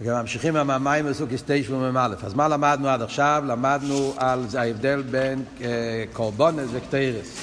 [0.00, 2.14] ממשיכים עם המים בסוכיס תשע ומ"א.
[2.22, 3.44] אז מה למדנו עד עכשיו?
[3.46, 7.36] למדנו על זה ההבדל בין אה, קורבונס וקטרס.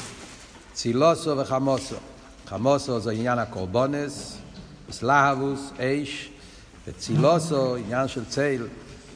[0.73, 1.95] צילוסו וחמוסו.
[2.47, 4.37] חמוסו זה עניין הקורבונס,
[4.91, 6.29] סלהבוס, אש,
[6.87, 8.67] וצילוסו, עניין של צייל,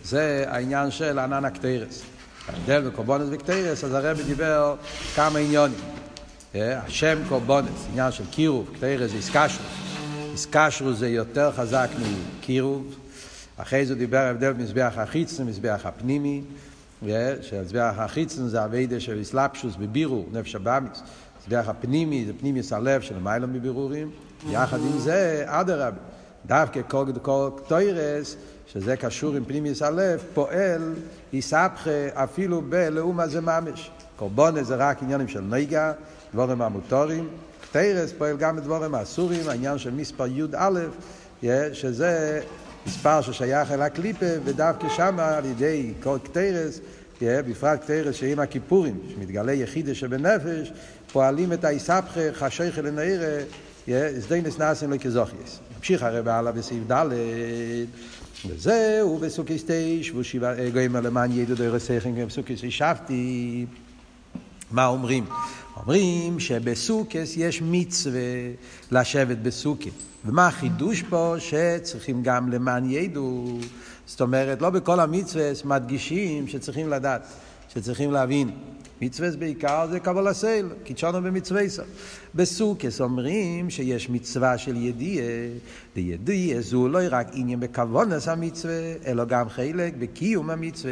[0.03, 2.01] זה העניין של ענן הקטרס.
[2.47, 4.75] ההבדל בין קורבונס וקטרס, אז הרבי דיבר
[5.15, 5.79] כמה עניונים.
[6.55, 9.67] אה, השם קורבונס, עניין של קירוב, קטרס זה איסקשרוס.
[10.31, 11.89] איסקשרוס זה יותר חזק
[12.39, 12.95] מקירוב.
[13.57, 16.41] אחרי זה דיבר הבדל במזבח החיצן ומזבח הפנימי,
[17.41, 21.03] שמזבח החיצן זה אביידה של אסלאפשוס בבירור, נפש הבאמיס.
[21.41, 24.11] מזבח הפנימי זה פנימיס הלב של מיילא מבירורים.
[24.49, 25.97] יחד עם זה, אדרבה,
[26.45, 28.35] דווקא כל כל תוירס,
[28.67, 30.93] שזה קשור עם פנימיס הלב, פועל
[31.33, 33.91] יסבכה אפילו בלאומה זה ממש.
[34.15, 35.91] קורבונה זה רק עניינים של נגע,
[36.33, 37.27] דבורים המוטורים.
[37.71, 40.79] תרס פועל גם בדבורים האסורים, העניין של מספר י"א,
[41.73, 42.41] שזה
[42.85, 46.79] מספר ששייך אל הקליפה, ודווקא שמה על ידי כל קטרס,
[47.21, 50.71] בפרט קטרס שעם הכיפורים, שמתגלה יחידה שבנפש,
[51.11, 53.37] פועלים את האיסבכה, חשיכה לנעירה,
[54.19, 55.59] סדיינס נאסן לא כזוכייס.
[55.77, 57.05] ממשיך הרב הלאה בסעיף ד'
[58.45, 60.13] וזהו בסוכי סטייש,
[60.73, 63.65] גויים למען ידעו דרך סכן, בסוכי שבתי.
[64.71, 65.25] מה אומרים?
[65.75, 68.21] אומרים שבסוכס יש מצווה
[68.91, 69.89] לשבת בסוכי.
[70.25, 71.35] ומה החידוש פה?
[71.39, 73.59] שצריכים גם למען ידעו.
[74.05, 77.21] זאת אומרת, לא בכל המצווה מדגישים שצריכים לדעת,
[77.73, 78.51] שצריכים להבין.
[79.01, 81.85] מצווה בעיקר זה קבול הסייל, קידשנו במצווה סוף.
[82.35, 85.25] בסוכס אומרים שיש מצווה של ידיעה,
[85.95, 90.91] וידיעה זו לא רק עניין בכוונס המצווה, אלא גם חלק בקיום המצווה.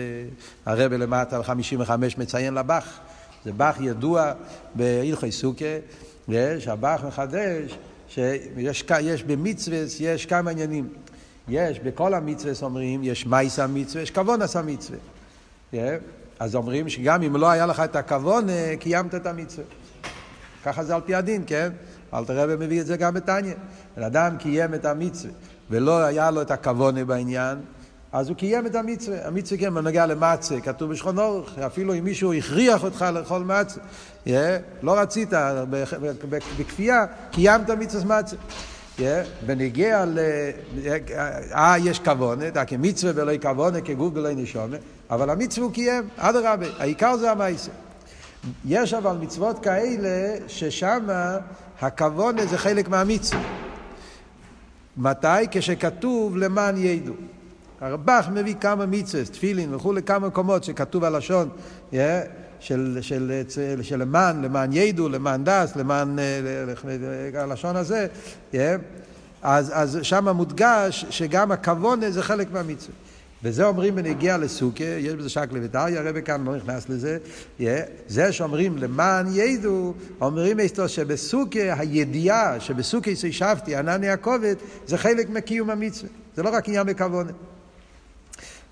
[0.65, 2.99] הרב למטה על 55 מציין לבח.
[3.45, 4.31] זה בח ידוע
[4.75, 5.65] בהלכי סוכה,
[6.59, 7.77] שהבח מחדש
[8.13, 10.87] שיש יש במצווה, יש כמה עניינים.
[11.47, 14.99] יש, בכל המצווה אומרים, יש מייס המצווה, יש כוונס המצווה.
[16.39, 18.47] אז אומרים שגם אם לא היה לך את הכוון,
[18.79, 19.65] קיימת את המצווה.
[20.63, 21.71] ככה זה על פי הדין, כן?
[22.13, 23.53] אל תראה ומביא את זה גם בתניא.
[23.97, 25.33] בן אדם קיים את המצווה,
[25.69, 27.57] ולא היה לו את הכוונה בעניין,
[28.13, 29.27] אז הוא קיים את המצווה.
[29.27, 33.79] המצווה כן, בנוגע למצה, כתוב בשכון אורך, אפילו אם מישהו הכריח אותך לאכול מצה,
[34.25, 34.29] yeah,
[34.81, 35.29] לא רצית,
[36.59, 38.35] בכפייה, קיימת מצווה מצה.
[38.97, 39.01] Yeah,
[39.45, 40.19] בנגיע ל...
[41.55, 44.77] אה, יש כוונה, כמצווה ולא כוונה, כגוף ולא נשומה,
[45.09, 47.71] אבל המצווה הוא קיים, אדרבה, העיקר זה המעשה.
[48.65, 51.07] יש אבל מצוות כאלה ששם
[51.81, 53.41] הכוונה זה חלק מהמצווה.
[54.97, 55.27] מתי?
[55.51, 57.13] כשכתוב למען ידעו.
[57.83, 61.49] הרב"ח מביא כמה מצווה, תפילין וכולי, כמה מקומות שכתוב הלשון
[61.91, 61.95] yeah,
[62.59, 66.19] של, של, של, של למען, למען ידעו, למען דס, למען
[67.33, 68.07] הלשון הזה,
[68.51, 68.55] yeah,
[69.41, 72.95] אז, אז שם מודגש שגם הכוונה זה חלק מהמצווה.
[73.43, 77.17] וזה אומרים בנגיע לסוכה, יש בזה שקלה וטריה, הרב כאן לא נכנס לזה,
[77.59, 77.63] yeah,
[78.07, 84.55] זה שאומרים למען ידעו, אומרים אסתו שבסוכה הידיעה, שבסוכה ישבתי, ענני הכובד,
[84.87, 87.31] זה חלק מקיום המצווה, זה לא רק עניין בכוונה.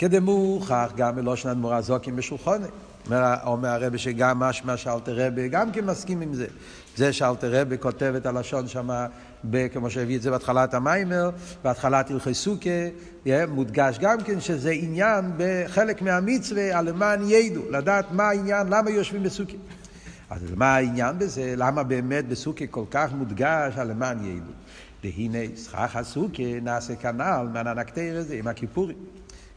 [0.01, 2.65] כדמוכח גם בלושן אדמו"ר זוקים בשולחוני.
[3.43, 6.45] אומר הרבי שגם משמע שאלתר רבי גם כן מסכים עם זה.
[6.95, 8.89] זה שאלתר רבי כותב את הלשון שם,
[9.73, 11.29] כמו שהביא את זה בהתחלת המיימר,
[11.63, 12.69] בהתחלת הלכי סוכה,
[13.47, 19.23] מודגש גם כן שזה עניין בחלק מהמצווה על למען ידעו, לדעת מה העניין, למה יושבים
[19.23, 19.57] בסוכה.
[20.29, 21.53] אז מה העניין בזה?
[21.57, 24.53] למה באמת בסוכה כל כך מודגש על למען ידעו?
[25.03, 28.97] והנה סכך הסוכה נעשה כנ"ל מהנקטר הזה עם הכיפורים.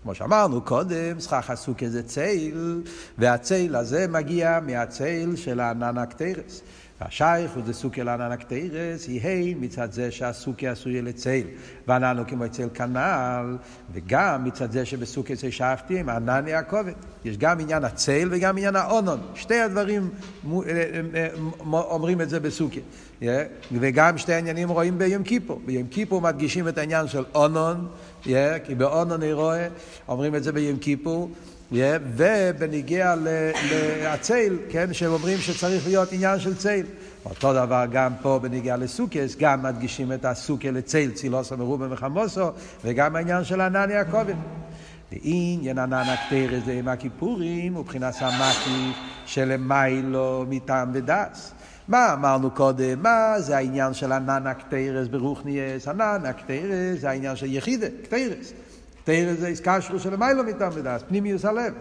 [0.05, 2.83] כמו שאמרנו קודם, סכך הסוכה זה צייל,
[3.19, 6.63] והצייל הזה מגיע מהצייל של הענן הקטרס.
[7.01, 7.63] והשייך הוא
[8.05, 11.47] לענן הקטרס, יהי מצד זה שהסוכה עשוי לצייל,
[11.87, 13.57] הוא כמו צייל כנ"ל,
[13.93, 16.93] וגם מצד זה שבסוכה זה שבתי עם ענן הכובד.
[17.25, 19.21] יש גם עניין הצייל וגם עניין האונון.
[19.35, 20.11] שתי הדברים
[21.71, 22.81] אומרים את זה בסוכה.
[23.73, 25.61] וגם שתי העניינים רואים ביום כיפור.
[25.67, 27.89] ביום כיפור מדגישים את העניין של אונון,
[28.65, 29.69] כי באונון אני רואה,
[30.09, 31.31] אומרים את זה ביום כיפור.
[32.17, 33.15] ובניגיע
[34.03, 36.87] להצייל, כן, שהם אומרים שצריך להיות עניין של צייל.
[37.25, 42.51] אותו דבר גם פה בניגיע לסוכס, גם מדגישים את הסוכה לצייל, צילוסו מרובה וחמוסו,
[42.85, 44.35] וגם העניין של ענני הכובד.
[45.13, 48.97] ועניין ענן הקטר זה עם הכיפורים, מבחינת המקיף
[49.27, 51.53] שלמיילו מטעם ודס.
[51.89, 53.03] מה אמרנו קודם?
[53.03, 55.89] מה זה העניין של ענן הקטרס ברוכניאס?
[55.89, 58.53] ענן הקטרס זה העניין של יחידה, קטרס.
[59.03, 61.75] קטרס זה איסקשרו של למיילו מטעם ודס, פנימיוס הלב.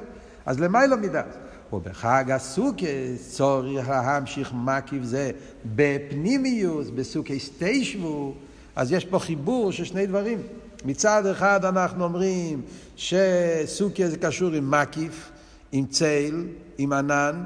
[0.45, 1.35] אז למיילו מדס.
[1.73, 5.31] ובחג הסוכס צורך להמשיך מקיף זה
[5.75, 8.35] בפנימיוס, בסוכי סטיישבו,
[8.75, 10.39] אז יש פה חיבור של שני דברים.
[10.85, 12.61] מצד אחד אנחנו אומרים
[12.95, 15.31] שסוכיה זה קשור עם מקיף,
[15.71, 16.47] עם צייל,
[16.77, 17.43] עם ענן.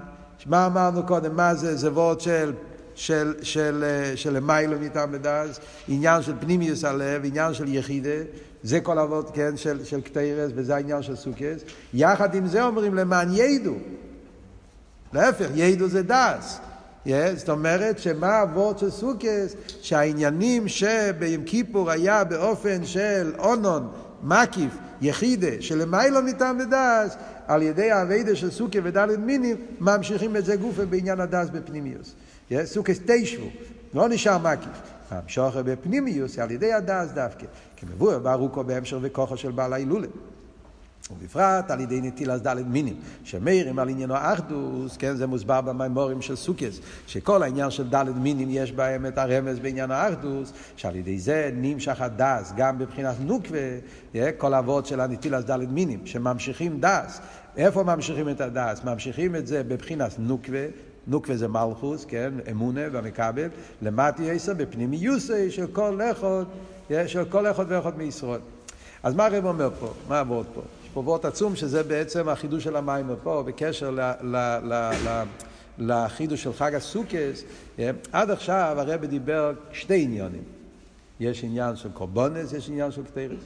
[0.47, 1.35] מה אמרנו קודם?
[1.35, 1.75] מה זה?
[1.75, 2.53] זה וורד של
[2.97, 3.83] של, של,
[4.15, 8.09] של מיילו מטעם בדס, עניין של פנימיוס הלב, עניין של יחידה,
[8.63, 11.61] זה כל אבות, כן, של, של קטיירס, וזה העניין של סוכס.
[11.93, 13.73] יחד עם זה אומרים למען ידו.
[15.13, 16.59] להפך, ידו זה דס.
[17.05, 19.55] Yeah, זאת אומרת שמה אבות של סוכס?
[19.81, 23.87] שהעניינים שביום כיפור היה באופן של אונון,
[24.23, 24.71] מקיף,
[25.01, 27.15] יחידה, שלמיילו מטעם בדס,
[27.47, 32.15] על ידי האביידה של סוכי ודלת מינים, ממשיכים את זה גופה בעניין הדס בפנימיוס.
[32.63, 33.47] סוכס תשבו,
[33.93, 34.97] לא נשאר מקיף.
[35.09, 37.45] המשוכר בפנימיוס על ידי הדס דווקא,
[37.77, 40.07] כמבואר בארוכו בהמשך וכוחו של בעל ההילולה.
[41.11, 46.35] ובפרט על ידי נטילת דלת מינים, שמאירים על עניינו האחדוס, כן, זה מוסבר במימורים של
[46.35, 51.51] סוכס, שכל העניין של דלת מינים יש בהם את הרמז בעניין האחדוס, שעל ידי זה
[51.53, 53.61] נמשך הדס, גם בבחינת נוקווה,
[54.37, 57.21] כל אבות של הנטילת דלת מינים, שממשיכים דס.
[57.57, 58.83] איפה ממשיכים את הדס?
[58.83, 60.65] ממשיכים את זה בבחינת נוקווה,
[61.07, 63.47] נוקווה זה מלכוס, כן, אמונה והמכבל,
[63.81, 66.43] למטי עשר בפנימיוסי של כל אחד,
[67.07, 68.39] של כל אחד ואחד מישראל.
[69.03, 69.93] אז מה הרב אומר פה?
[70.07, 70.61] מה עבוד פה?
[71.05, 74.73] וורט עצום שזה בעצם החידוש של המים פה, בקשר ל, ל, ל,
[75.07, 75.23] ל,
[75.77, 77.43] לחידוש של חג הסוכס.
[78.11, 80.43] עד עכשיו הרב דיבר שתי עניונים.
[81.19, 83.39] יש עניין של קורבונס, יש עניין של קטרס.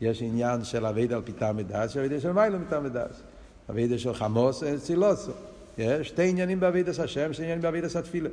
[0.00, 3.22] יש עניין של אבידה על פיתה מדס, יש אבידה של מיילא פיתה מדס.
[3.70, 5.32] אבידה של חמוס, צילוסו.
[5.78, 8.28] יש שתי עניינים באבידס השם, שתי עניינים באבידס התפילה.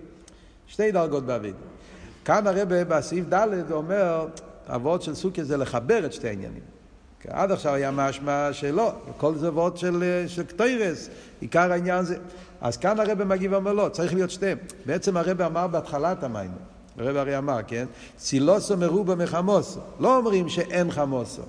[0.67, 1.57] שתי דרגות באבידה.
[2.25, 4.27] כאן הרב בסעיף ד' אומר,
[4.67, 6.74] אבות של סוכיה זה לחבר את שתי העניינים.
[7.29, 11.09] עד עכשיו היה משמע שלא, כל זה אבות של, של קטוירס,
[11.41, 12.17] עיקר העניין זה.
[12.61, 14.57] אז כאן הרב מגיב ואומר לא, צריך להיות שתיהם.
[14.85, 16.51] בעצם הרב אמר בהתחלת המים,
[16.97, 17.85] הרב הרי אמר, כן?
[18.17, 19.79] צילוסו מרובה מחמוסו.
[19.99, 21.41] לא אומרים שאין חמוסו.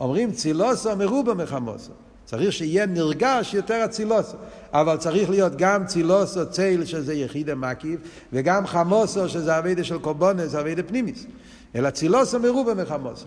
[0.00, 1.92] אומרים צילוסו מרובה מחמוסו.
[2.24, 4.36] צריך שיהיה נרגש יותר אצילוסו.
[4.72, 8.00] אבל צריך להיות גם צילוסו צייל שזה יחידה מקיף,
[8.32, 11.26] וגם חמוסו שזה אביידה של קורבונס, אביידה פנימיס.
[11.74, 13.26] אלא צילוסו מרובה מחמוסו.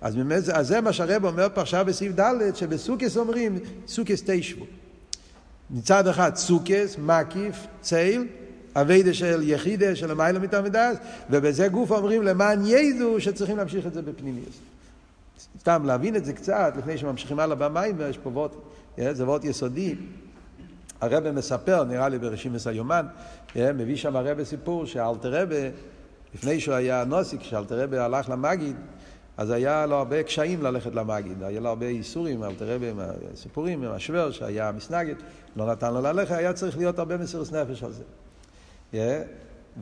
[0.00, 0.16] אז,
[0.52, 4.64] אז זה מה שהרב אומר פה עכשיו בסעיף ד' שבסוכס אומרים סוכס תשבו.
[5.70, 8.26] מצד אחד סוכס, מקיף, צייל,
[8.76, 10.96] אביידה של יחידה של המיילה מתעמדס,
[11.30, 14.58] ובזה גוף אומרים למען ידעו שצריכים להמשיך את זה בפנימיוס.
[15.60, 18.52] סתם להבין את זה קצת, לפני שממשיכים הלאה במים, יש פה וורט,
[19.12, 19.94] זה וורט יסודי.
[21.00, 23.06] הרב מספר, נראה לי ברשימס היומן,
[23.56, 25.68] מביא שם הרב סיפור שאלתר רבה,
[26.34, 28.76] לפני שהוא היה נוסי, כשאלתר רבה הלך למגיד,
[29.36, 33.00] אז היה לו הרבה קשיים ללכת למגיד, היה לו הרבה איסורים, אלתר רבה עם
[33.32, 35.14] הסיפורים, עם השוור שהיה מסנגד,
[35.56, 38.04] לא נתן לו ללכת, היה צריך להיות הרבה מסירות נפש על זה.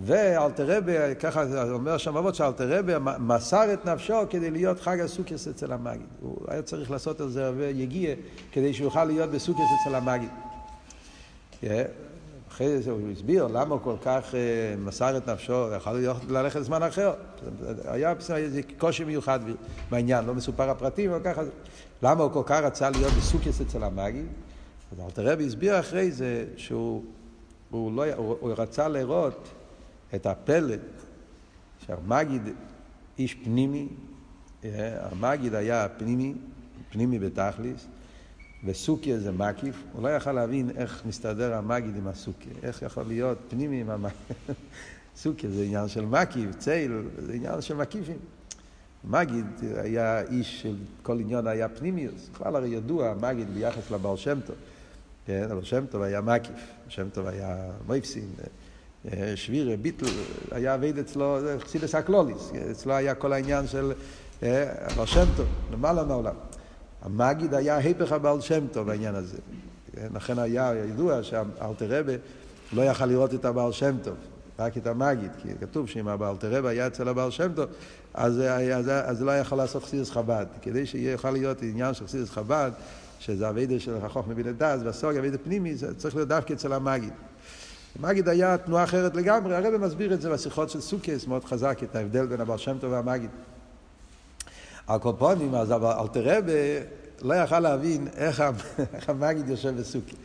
[0.05, 5.49] ואלתר רבה, ככה אומר שם אבות, שאלתר רבה מסר את נפשו כדי להיות חג הסוכס
[5.49, 6.07] אצל המגיד.
[6.21, 8.15] הוא היה צריך לעשות על זה הרבה יגיע
[8.53, 10.31] כדי יוכל להיות בסוכס אצל המגיד.
[12.53, 14.35] אחרי זה הוא הסביר למה הוא כל כך
[14.79, 17.13] מסר את נפשו, יכול להיות ללכת לזמן אחר.
[17.85, 19.41] היה איזה קושי מיוחד
[19.91, 21.43] בעניין, לא מסופר הפרטים, אבל ככה,
[22.03, 24.27] למה הוא כל כך רצה להיות בסוכס אצל המגיד?
[24.93, 27.05] אז אלתר רבי הסביר אחרי זה שהוא
[27.71, 29.49] הוא לא, הוא, הוא רצה לראות
[30.15, 30.81] את הפלט
[31.87, 32.43] שהמגיד
[33.19, 33.89] איש פנימי,
[34.65, 36.35] המגיד היה פנימי,
[36.91, 37.87] פנימי בתכליס,
[38.65, 43.39] וסוכיה זה מקיף, הוא לא יכל להבין איך מסתדר המגיד עם הסוכיה, איך יכול להיות
[43.49, 44.17] פנימי עם המגיד.
[45.17, 48.19] סוכיה זה עניין של מקיף, צייל, זה עניין של מקיפים.
[49.05, 54.41] מגיד היה איש של כל עניין היה פנימיוס, בכלל הרי ידוע מגיד ביחס לבעל שם
[54.47, 54.57] טוב.
[55.27, 58.29] כן, אבל שם טוב היה מקיף, שם טוב היה מויפסין,
[59.35, 60.07] שביר, ביטל,
[60.51, 63.93] היה עבד אצלו, חסידס הקלוליס, אצלו היה כל העניין של
[64.43, 66.35] הבעל שם טוב, למעלה מהעולם.
[67.03, 69.39] המגיד היה היפך הבעל שם טוב בעניין הזה.
[70.15, 72.13] לכן היה ידוע שהאלתר רבה
[72.73, 74.15] לא יכל לראות את הבעל שם טוב,
[74.59, 77.67] רק את המגיד, כי כתוב שאם הבאלתר רבה היה אצל הבעל שם טוב,
[78.15, 78.41] אז,
[78.75, 80.47] אז, אז לא יכול לעשות חסידס חב"ד.
[80.63, 82.71] כדי שיוכל להיות עניין של חסידס חב"ד,
[83.19, 87.13] שזה אבידה של החוכמה בן הדס, והסוג אבידה פנימי, זה צריך להיות דווקא אצל המגיד.
[87.99, 91.97] המגיד היה תנועה אחרת לגמרי, הרב מסביר את זה בשיחות של סוכס, מאוד חזק, את
[91.97, 93.31] ההבדל בין הבעל שם טוב והמגיד.
[94.87, 96.53] על כל פונים, אז אלתר רבה
[97.23, 98.43] לא יכל להבין איך,
[99.09, 100.17] המגיד יושב בסוכי.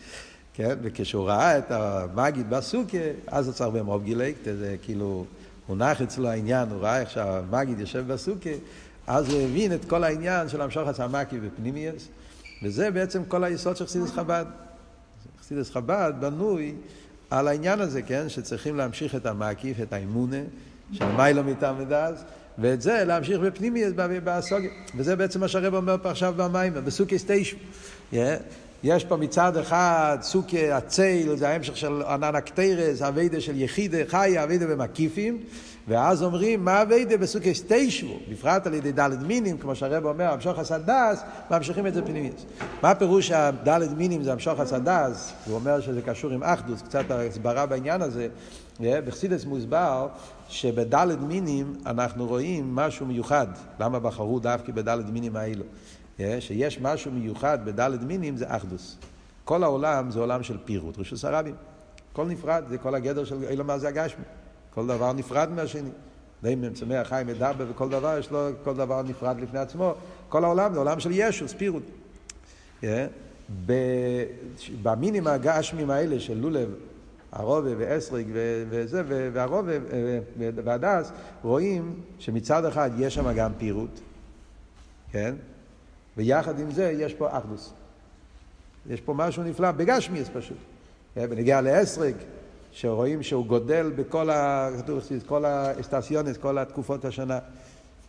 [0.53, 0.77] כן?
[0.81, 2.97] וכשהוא ראה את המגיד בסוכי,
[3.27, 5.25] אז הוא צריך במרוב גילקט, זה כאילו
[5.67, 8.53] הונח אצלו העניין, הוא ראה איך שהמגיד יושב בסוכי,
[9.07, 12.07] אז הוא הבין את כל העניין של המשוך הצמקי בפנימיוס.
[12.63, 14.45] וזה בעצם כל היסוד של חסידס חב"ד.
[15.41, 16.75] חסידס חב"ד בנוי
[17.29, 18.29] על העניין הזה, כן?
[18.29, 20.41] שצריכים להמשיך את המקיף, את האמונה,
[20.91, 22.23] של מיילו מטעם ודאז,
[22.59, 23.83] ואת זה להמשיך בפנימי
[24.23, 24.69] בסוגיה.
[24.95, 27.57] וזה בעצם מה שהרב אומר פה עכשיו במים, בסוכי סטיישו.
[28.13, 28.15] Yeah.
[28.83, 34.43] יש פה מצד אחד סוכי הצייל, זה ההמשך של ענן הקטרס, אביידה של יחידה חי,
[34.43, 35.43] אביידה במקיפים,
[35.87, 40.59] ואז אומרים, מה אביידה בסוכי סטיישו, בפרט על ידי דלת מינים, כמו שהרב אומר, המשוך
[40.59, 42.45] הסדס, ממשיכים את זה פנימית.
[42.83, 45.33] מה פירוש הדלת מינים זה המשוך הסדס?
[45.45, 48.27] הוא אומר שזה קשור עם אחדוס, קצת הסברה בעניין הזה.
[48.79, 50.07] בחסידס מוסבר
[50.49, 53.47] שבדלת מינים אנחנו רואים משהו מיוחד.
[53.79, 55.63] למה בחרו דווקא בדלת מינים האלו?
[56.39, 58.97] שיש משהו מיוחד בדלת מינים זה אחדוס.
[59.43, 61.55] כל העולם זה עולם של פירוט, רשוס הרבים.
[62.11, 64.23] הכל נפרד, זה כל הגדר של אילו מה זה הגשמי.
[64.77, 65.89] כל דבר נפרד מהשני.
[66.43, 69.93] דיימם, צמח, חי, מדבר, וכל דבר יש לו, כל דבר נפרד לפני עצמו.
[70.29, 71.83] כל העולם זה עולם של ישו, ספירות.
[74.83, 76.69] במינים הגשמים האלה של לולב,
[77.31, 78.27] הרובה ואסריג
[78.69, 79.03] וזה,
[79.33, 79.71] והרובה
[80.37, 81.11] והדס,
[81.43, 83.99] רואים שמצד אחד יש שם גם פירוט,
[85.11, 85.35] כן?
[86.17, 87.73] ויחד עם זה יש פה אחדוס.
[88.89, 90.57] יש פה משהו נפלא, בגשמיאס פשוט.
[91.15, 92.15] בנגיע לאסריג,
[92.71, 97.39] שרואים שהוא גודל בכל האסטסיונס, כל התקופות השנה.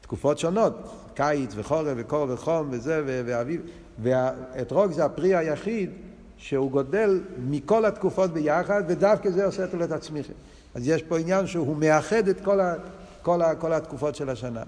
[0.00, 0.74] תקופות שונות,
[1.14, 3.60] קיץ וחורף וקור וחום וזה ואביב.
[4.02, 5.90] והאתרוג זה הפרי היחיד
[6.36, 10.32] שהוא גודל מכל התקופות ביחד, ודווקא זה עושה אותו לתצמיחי.
[10.74, 12.74] אז יש פה עניין שהוא מאחד את כל, ה,
[13.22, 14.62] כל, ה, כל התקופות של השנה.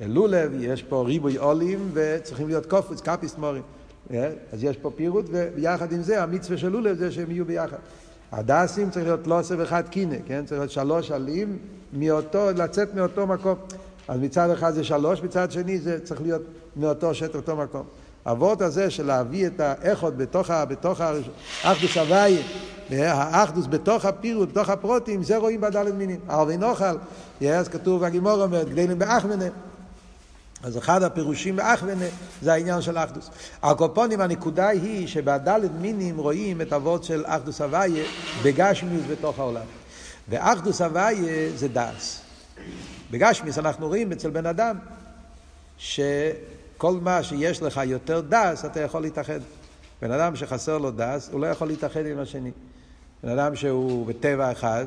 [0.00, 3.62] לולב, יש פה ריבוי עולים וצריכים להיות קופוץ, קפיסט מורים.
[4.10, 4.30] אה?
[4.52, 7.76] אז יש פה פירוט, ויחד עם זה המצווה של לולב זה שהם יהיו ביחד.
[8.32, 10.44] הדסים צריך להיות לא עשר אחד קינא, כן?
[10.46, 11.58] צריך להיות שלוש עלים
[11.92, 13.54] מאותו, לצאת מאותו מקום.
[14.08, 16.42] אז מצד אחד זה שלוש, מצד שני זה צריך להיות
[16.76, 17.82] מאותו שטח, אותו מקום.
[18.24, 21.00] האבות הזה של להביא את האחוד בתוך, בתוך
[21.64, 22.42] האחדוס הוויה,
[23.14, 26.20] האחדוס בתוך הפירוט, בתוך הפרוטים, זה רואים בדלת מינים.
[26.28, 26.96] ערבי נוכל,
[27.48, 29.44] אז כתוב הגימור אומרת, גדלים באחמנה.
[30.62, 32.06] אז אחד הפירושים באחמנה
[32.42, 33.30] זה העניין של אחדוס.
[33.62, 38.04] הקופונים הנקודה היא שבדלת מינים רואים את אבות של אחדוס הוויה
[38.42, 39.66] בגשמיס בתוך העולם.
[40.28, 42.20] ואחדוס הוויה זה דס.
[43.10, 44.78] בגשמיס אנחנו רואים אצל בן אדם
[45.78, 46.00] ש...
[46.78, 49.40] כל מה שיש לך יותר דס, אתה יכול להתאחד.
[50.02, 52.50] בן אדם שחסר לו דס, הוא לא יכול להתאחד עם השני.
[53.22, 54.86] בן אדם שהוא בטבע אחד,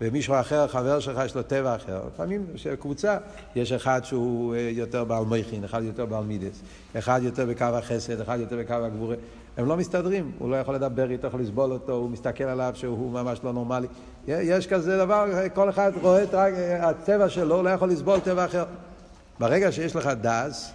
[0.00, 2.00] ומישהו אחר, חבר שלך, יש לו טבע אחר.
[2.14, 2.46] לפעמים,
[2.80, 3.16] קבוצה,
[3.56, 6.60] יש אחד שהוא אה, יותר בעל מויכין, אחד יותר בעל מידס,
[6.98, 9.16] אחד יותר בקו החסד, אחד יותר בקו הגבורה.
[9.56, 13.12] הם לא מסתדרים, הוא לא יכול לדבר איתו, יכול לסבול אותו, הוא מסתכל עליו שהוא
[13.12, 13.86] ממש לא נורמלי.
[14.28, 16.34] יש כזה דבר, כל אחד רואה את
[16.80, 18.64] הצבע שלו, הוא לא יכול לסבול טבע אחר.
[19.38, 20.72] ברגע שיש לך דס,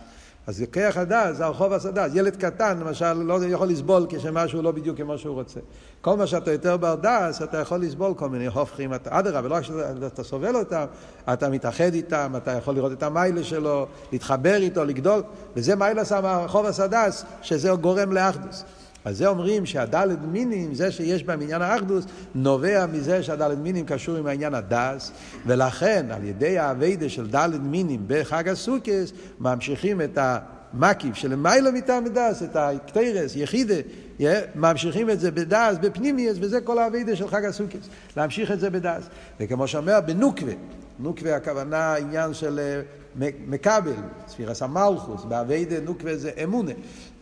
[0.48, 2.12] אז כיח הדס זה הרחוב הסדס.
[2.14, 5.60] ילד קטן, למשל, לא יכול לסבול כשמשהו לא בדיוק כמו שהוא רוצה.
[6.02, 8.92] כל מה שאתה יותר בר דס, אתה יכול לסבול כל מיני הופכים.
[9.10, 10.86] אדרבה, לא רק שאתה סובל אותם,
[11.34, 15.24] אתה מתאחד איתם, אתה יכול לראות את המיילה שלו, להתחבר איתו, לגדול.
[15.56, 18.64] וזה מיילה שם הרחוב הסדס, שזה גורם לאחדוס.
[19.06, 24.16] אז זה אומרים שהדלת מינים, זה שיש בהם עניין האחדוס, נובע מזה שהדלת מינים קשור
[24.16, 25.12] עם העניין הדס,
[25.46, 32.08] ולכן על ידי האביידה של דלת מינים בחג הסוכס, ממשיכים את המקיף של מיילא מטעם
[32.08, 33.76] דס, את הקטרס, יחידה,
[34.56, 39.04] ממשיכים את זה בדס, בפנימיוס, וזה כל האביידה של חג הסוכס, להמשיך את זה בדס.
[39.40, 40.54] וכמו שאומר, בנוקווה,
[41.00, 42.82] נוקווה הכוונה עניין של אה,
[43.48, 43.92] מקבל,
[44.28, 46.72] ספירס המלכוס, באביידה נוקווה זה אמונה,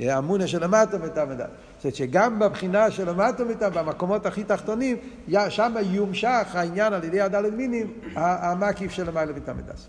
[0.02, 1.46] אמונה שלמטה מטעם דס.
[1.84, 4.98] זאת שגם בבחינה של המטה מטה, במקומות הכי תחתונים,
[5.50, 9.88] שם יומשך העניין על ידי הדלת מינים, המקיף של המעלה מתעמדס.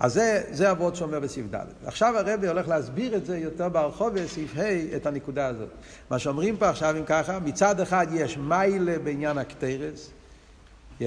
[0.00, 1.64] אז זה, זה אבות שאומר בסעיף ד'.
[1.84, 5.68] עכשיו הרבי הולך להסביר את זה יותר ברחוב בסעיף ה' את הנקודה הזאת.
[6.10, 10.10] מה שאומרים פה עכשיו, אם ככה, מצד אחד יש מיילה בעניין הקטרס,
[11.00, 11.04] Yeah.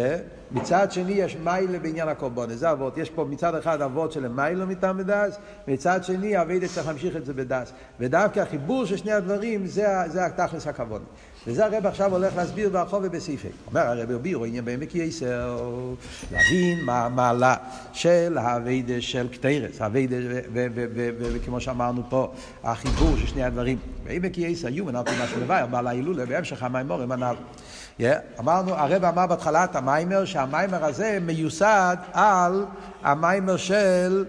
[0.51, 2.98] מצד שני יש מיילה בעניין הקורבונס, זה אבות.
[2.98, 5.38] יש פה מצד אחד אבות של מיילה מטעם בדס,
[5.68, 7.72] מצד שני אבידה צריך להמשיך את זה בדס.
[8.00, 11.01] ודווקא החיבור של שני הדברים זה, זה התכלס הכבוד.
[11.48, 13.48] וזה הרב עכשיו הולך להסביר ברחוב ובסעיפי.
[13.68, 15.60] אומר הרב הבירו עניין בעמק יסר,
[16.32, 17.56] להבין מה המעלה
[17.94, 20.15] של האבידה של קטרס, האבידה,
[21.18, 22.32] וכמו שאמרנו פה,
[22.63, 23.77] החיבור של שני הדברים.
[24.04, 27.36] בעמק יסר, יומן על פי מה שלוואי, בעל ההילולה, בהמשך המימורים הנ"ל.
[27.99, 28.03] Yeah,
[28.39, 32.65] אמרנו, הרב אמר בהתחלת המיימר שהמיימר הזה מיוסד על
[33.01, 34.25] המיימר של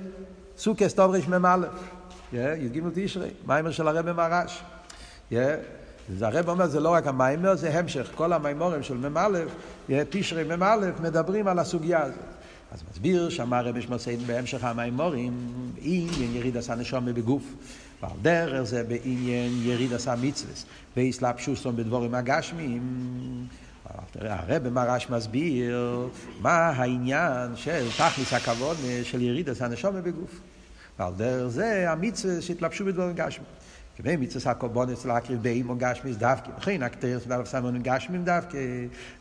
[0.59, 1.57] סוכס טוב רמ"א,
[2.33, 4.63] י"ג תשרי, מיימר של הרב מרש.
[5.33, 5.35] Yeah,
[6.21, 8.11] הרב אומר, זה לא רק המיימר, זה המשך.
[8.15, 9.29] כל המיימורים של מ"א,
[10.11, 12.19] תשרי מ"א, מדברים על הסוגיה הזאת.
[12.73, 15.33] אז מסביר שאמר רבי שמוסיין בהמשך המיימורים,
[15.79, 17.43] עניין יריד עשה נשומה בגוף.
[18.03, 20.53] ועל דרך זה בעניין יריד עשה מצווה,
[20.97, 22.83] ואיסלאפ שוסון בדבורים הגשמיים.
[24.21, 26.09] הרב מרש מסביר
[26.41, 30.41] מה העניין של תכניס הכבוד של ירידת הנשומה בגוף.
[30.99, 33.45] ועל דרך זה המצווה שהתלבשו בדברים גשמי.
[33.97, 38.59] כבי מצווה הקורבנס להקריב באימו גשמיס דווקא, וכן הקטרס מדבר סמון גשמים דווקא,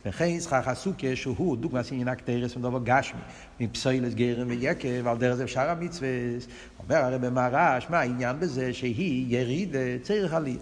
[0.06, 3.20] וכן סכך הסוכה שהוא דוגמא סינין הקטרס מדבר גשמי,
[3.60, 6.08] מפסוילת גרם ויקב, ועל דרך זה שאר המצווה.
[6.78, 10.56] אומר הרי במרש, מה העניין בזה שהיא יריד צריך עליה.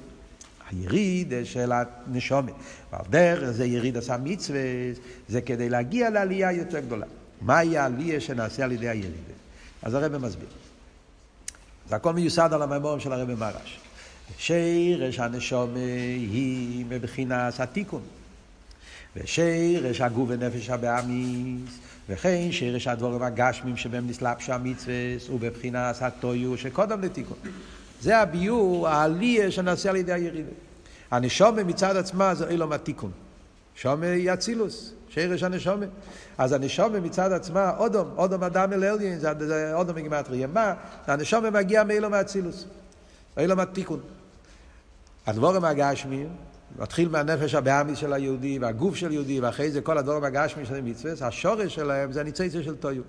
[0.70, 2.54] היריד של הנשומת.
[2.92, 4.60] ועל דרך זה יריד עשה מצווה,
[5.28, 7.06] זה כדי להגיע לעלייה יותר גדולה.
[7.40, 9.12] מהי העלייה שנעשה על ידי היריד?
[9.82, 10.48] אז הרב מסביר.
[11.88, 13.83] זה הכל מיוסד על המימורים של הרב מרש.
[14.38, 15.78] שירש הנשומה
[16.16, 18.02] היא מבחינת התיקון.
[19.16, 21.78] ושירש הגוף ונפש הבאמיס,
[22.08, 24.94] וכן שירש הדבורים הגשמים שבהם נסלבשו המצווה,
[25.30, 27.36] ובבחינת הטויו שקודם לתיקון.
[28.00, 30.50] זה הביור העלייה שנעשה על ידי הירידה.
[31.10, 33.10] הנשומה מצד עצמה זה אילום התיקון.
[33.74, 35.86] שומה היא אצילוס, שרש הנשומה.
[36.38, 40.46] אז הנשומה מצד עצמה, אודום, אודום אדם אל אליין, זה אודום מגימטריה.
[40.46, 40.74] מה?
[41.06, 42.66] הנשומה מגיע מאילום האצילוס.
[43.38, 44.00] אילום התיקון.
[45.26, 46.28] הדבורם הגשמיים,
[46.78, 51.26] מתחיל מהנפש הבאמיס של היהודי והגוף של יהודי, ואחרי זה כל הדבורם הגשמיים של המצווה,
[51.26, 53.02] השורש שלהם זה הניציצה של טויו.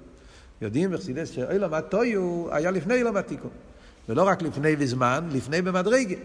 [0.62, 3.52] יודעים בחסידס שאילום הטויו היה לפני אילום התיקון.
[4.10, 6.16] ולא רק לפני בזמן, לפני במדרגה.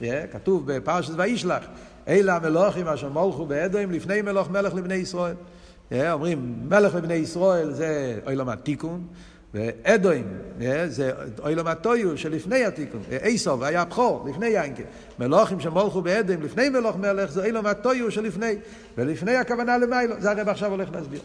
[0.00, 1.64] Yeah, כתוב בפרשת וישלח,
[2.08, 5.34] אלה המלוכים אשר מולכו באדוים לפני מלוך מלך לבני ישראל.
[5.90, 9.08] Yeah, אומרים, מלך לבני ישראל זה אילום התיקון, ואדוים,
[9.54, 11.12] yeah, זה
[11.48, 13.02] אילום הטויו שלפני התיקון.
[13.10, 14.82] איסוב היה הבכור, לפני ינקה.
[15.18, 18.56] מלוכים שמולכו באדוים לפני מלוך מלך זה אילום הטויו שלפני.
[18.98, 21.20] ולפני הכוונה למיילו, זה הרב עכשיו הולך להסביר.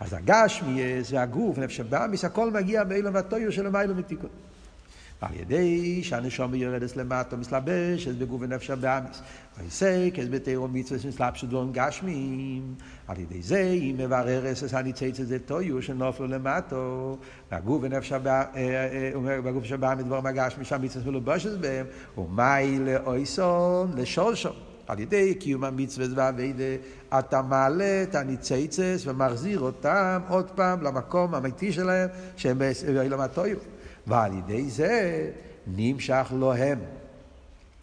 [0.00, 4.30] אז הגשמי זה הגוף, נפש הבאמיס, הכל מגיע באילום הטויו של מיילו מתיקון.
[5.20, 9.22] על ידי שהנשום יורדת למטה מסלבשת בגוף ונפש הבאמיס.
[9.58, 12.74] ויסק אז בתירו מצווה שמסלבשת דברים גשמיים.
[13.08, 17.16] על ידי זה היא מבררת את הניציץ הזה טויו שנופלו למטו.
[17.52, 21.86] והגוף ונפש הבאמיס, הבאמיס דברים הגשמיים שהמצווה מלובשת בהם.
[22.18, 24.52] ומאי לאויסון לשולשון.
[24.86, 26.64] על ידי קיום המצווה והאביידה,
[27.18, 32.58] אתה מעלה את הניציצס ומחזיר אותם עוד פעם למקום האמיתי שלהם, שהם
[32.94, 33.56] באילום הטויו.
[34.06, 35.30] ועל ידי זה
[35.66, 36.78] נמשך לו הם.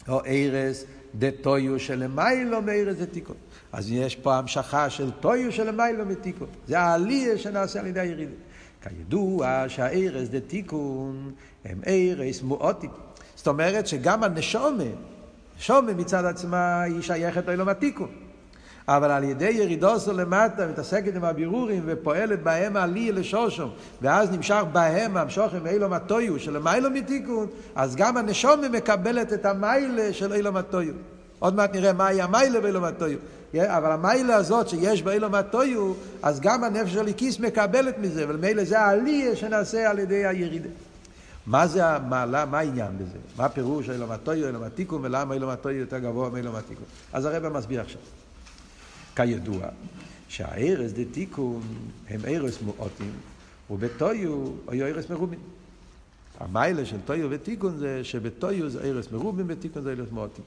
[0.08, 0.84] או ארז
[1.14, 3.36] דטויו שלמיילו מארז דתיקון.
[3.72, 6.48] אז יש פה המשכה של טויו שלמיילו מתיקון.
[6.68, 8.34] זה העלייה שנעשה על ידי הירידים.
[8.82, 11.32] כידוע שהארז דתיקון
[11.64, 12.90] הם ארז מואטים.
[13.36, 14.84] זאת אומרת שגם הנשומה,
[15.56, 18.23] נשומה מצד עצמה היא שייכת לאילום התיקון.
[18.88, 23.70] אבל על ידי ירידוסו למטה, מתעסקת עם הבירורים ופועלת בהם עלי לשושום,
[24.02, 30.12] ואז נמשך בהם המשוכם אילום הטויו של מיילום מתיקון, אז גם הנשומה מקבלת את המיילה
[30.12, 30.92] של אילום הטויו.
[31.38, 33.18] עוד מעט נראה מהי המיילה באילום הטויו.
[33.54, 35.92] אבל המיילה הזאת שיש באילום הטויו,
[36.22, 40.68] אז גם הנפש של הליקיס מקבלת מזה, ומילא זה העלייה שנעשה על ידי הירידה.
[41.46, 43.18] מה זה המעלה, מה העניין בזה?
[43.36, 44.10] מה פירוש אילום
[44.62, 46.84] התיקון, ולמה אילום הטויו יותר גבוה מאילום התיקון?
[47.12, 48.00] אז הרב מסביר עכשיו.
[49.16, 49.68] כידוע,
[50.28, 51.62] שהארס דתיקון
[52.10, 53.12] הם ארס מועטים,
[53.70, 55.38] ובטויו היו ארס מרובים.
[56.40, 60.44] המיילה של טויו ותיקון זה שבטויו זה ארס מרובים, בתיקון זה ארס מועטים.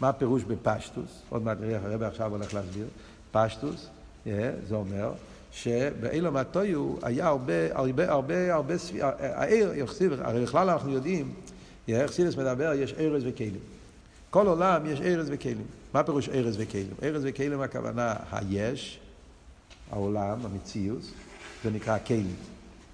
[0.00, 1.22] מה הפירוש בפשטוס?
[1.28, 2.86] עוד מעט נראה, הרב עכשיו הולך להסביר.
[3.32, 3.86] פשטוס,
[4.26, 4.28] yeah,
[4.68, 5.12] זה אומר
[5.52, 9.72] שבאילום הטויו היה הרבה, הרבה, הרבה, הרבה ספירה, הער,
[10.20, 11.34] הרי בכלל אנחנו יודעים,
[11.88, 13.60] יחסידס מדבר, יש ארז וכלים.
[14.32, 15.66] כל עולם יש ארז וכלים.
[15.94, 16.94] מה פירוש ארז וכלים?
[17.02, 19.00] ארז וכלים הכוונה היש,
[19.90, 21.02] העולם, המציאות,
[21.64, 22.34] זה נקרא כלים.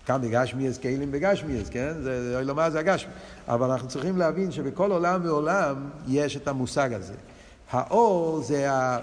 [0.06, 1.92] כאן בגשמיאס כלים בגשמיאס, כן?
[2.02, 3.12] זה לומר זה הגשמי.
[3.48, 7.14] אבל אנחנו צריכים להבין שבכל עולם ועולם יש את המושג הזה.
[7.70, 8.98] האור זה, ה,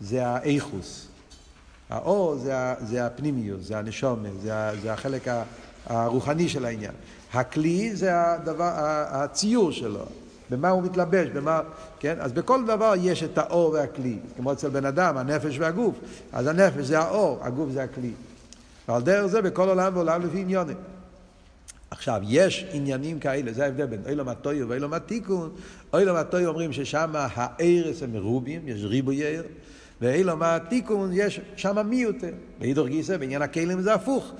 [0.00, 1.06] זה האיכוס.
[1.90, 5.28] האור זה, ה, זה הפנימיות, זה הנשומת, זה, זה החלק
[5.86, 6.94] הרוחני של העניין.
[7.32, 8.72] הכלי זה הדבר,
[9.10, 10.04] הציור שלו,
[10.50, 11.60] במה הוא מתלבש, במה,
[12.00, 12.16] כן?
[12.20, 15.94] אז בכל דבר יש את האור והכלי, כמו אצל בן אדם, הנפש והגוף.
[16.32, 18.12] אז הנפש זה האור, הגוף זה הכלי.
[18.88, 20.76] ועל דרך זה בכל עולם ועולם לפי עניונים.
[21.90, 25.50] עכשיו, יש עניינים כאלה, זה ההבדל בין אילום הטויו ואילום התיקון.
[25.94, 29.42] אילום הטויו אומרים ששם הארס הם מרובים, יש ריבוי עיר,
[30.00, 32.16] ואילום התיקון יש שם מיעוט.
[32.58, 34.32] בהידור גיסא, בעניין הכלים זה הפוך.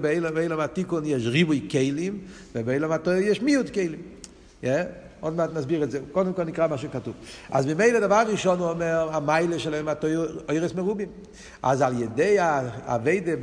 [0.00, 2.18] באילום התיקון יש ריבוי כלים,
[2.54, 4.02] ובאילום הטויו יש מיעוט כלים.
[4.62, 4.66] Yeah,
[5.20, 6.00] עוד מעט נסביר את זה.
[6.12, 7.14] קודם כל נקרא מה שכתוב.
[7.50, 9.88] אז ממילא דבר ראשון הוא אומר, המיילה שלהם
[10.48, 11.08] אוירס מרובים.
[11.62, 12.36] אז על ידי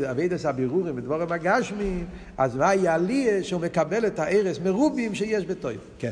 [0.09, 5.79] אביידס הבירורים ודבורם הגשמים, אז מה יעלי שהוא מקבל את הארס מרובים שיש בתויר.
[5.99, 6.11] כן.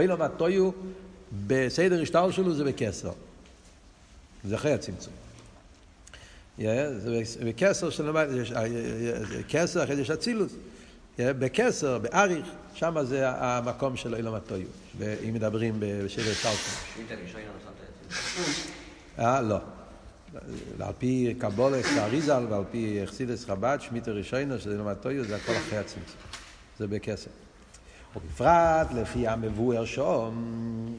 [0.00, 0.70] אילום הטויו,
[1.46, 3.10] בסדר השטר שלו זה בכסר.
[4.44, 5.27] זה אחרי הצמצום.
[6.58, 8.10] זה בכסר של
[9.48, 10.52] כסר, אחרי זה יש אצילוס.
[11.18, 14.66] בכסר, באריך, שם זה המקום של אילום הטויו,
[15.00, 17.04] אם מדברים בשדר סטלפון.
[19.18, 19.58] אה, לא.
[20.80, 25.52] על פי קבולס האריזל ועל פי אכסידס חב"ד, שמית הראשונה, שזה אילום הטויו, זה הכל
[25.52, 26.20] אחרי הצמצום.
[26.78, 27.30] זה בכסר.
[28.16, 30.34] ובפרט לפי המבואר שום,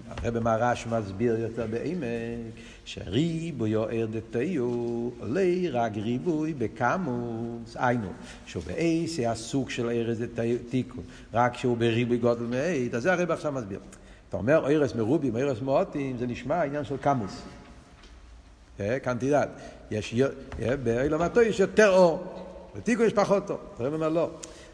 [0.09, 2.53] הרב מרש מסביר יותר בעמק,
[2.85, 4.63] שריבוי יואר דתיו
[5.19, 8.09] עולה רק ריבוי בכמוס, היינו,
[8.45, 13.51] שהוא באייס הסוג של ארז דתיקון, רק שהוא בריבוי גודל מאית, אז זה הרב עכשיו
[13.51, 13.79] מסביר.
[14.29, 17.41] אתה אומר ארז מרובים, ארז מועטים, זה נשמע עניין של כמוס.
[18.77, 19.43] כאן תדע,
[19.91, 20.15] יש,
[20.83, 22.23] באילום התו יש יותר אור,
[22.75, 23.59] בתיקון יש פחות אור.
[23.79, 24.29] הרב אומר לא.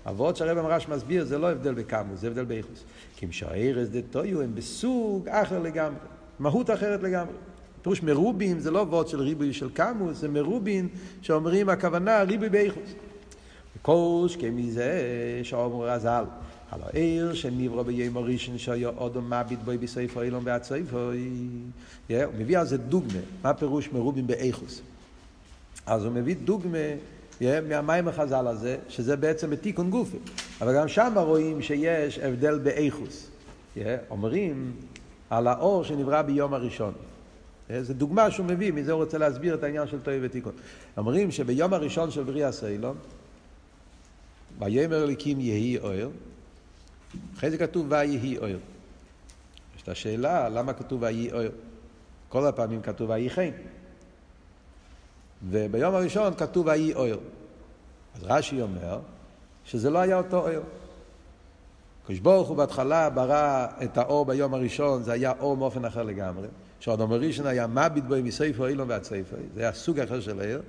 [0.10, 2.84] אבות שהרב המרש מסביר, זה לא הבדל בכמוס, זה הבדל באיכוס.
[3.15, 6.00] כי משערס דתויו הם בסוג אחר לגמרי,
[6.39, 7.34] מהות אחרת לגמרי.
[7.82, 10.88] פירוש מרובין זה לא וורד של ריבוי של כמוס, זה מרובין
[11.22, 12.89] שאומרים הכוונה ריבוי באיכוס.
[13.82, 15.02] כל שכם מזה
[15.44, 16.24] שאומר רז"ל,
[16.72, 21.12] על העיר שנברא ביום הראשון שהיה אודום מביט בוי בספר אילון ועד ספר,
[22.10, 24.82] הוא מביא על זה דוגמה, מה פירוש מרובין באיכוס.
[25.86, 26.78] אז הוא מביא דוגמה
[27.41, 30.17] מהמים החז"ל הזה, שזה בעצם בתיקון גופי.
[30.62, 33.30] אבל גם שם רואים שיש הבדל באיכוס.
[34.10, 34.71] אומרים
[35.30, 36.93] על האור שנברא ביום הראשון.
[37.82, 40.54] זו דוגמה שהוא מביא, מזה הוא רוצה להסביר את העניין של טועה ותיקון.
[40.98, 42.98] אומרים שביום הראשון של בריאה סיילון,
[44.60, 46.10] ויאמר אליקים יהי אוהר,
[47.38, 48.58] אחרי זה כתוב ויהי אוהר.
[49.76, 51.50] יש את השאלה, למה כתוב ויהי אוהר?
[52.30, 53.50] כל הפעמים כתוב ויהי חן.
[55.50, 57.17] וביום הראשון כתוב ויהי אוהר.
[58.15, 59.00] אז רש"י אומר
[59.65, 60.62] שזה לא היה אותו אוהר.
[62.04, 66.48] הקדוש ברוך הוא בהתחלה ברא את האור ביום הראשון, זה היה אור מאופן אחר לגמרי.
[66.80, 70.62] שהאדום הראשון היה מביט בו מספר אילון ועד ספר, זה היה סוג אחר של אור.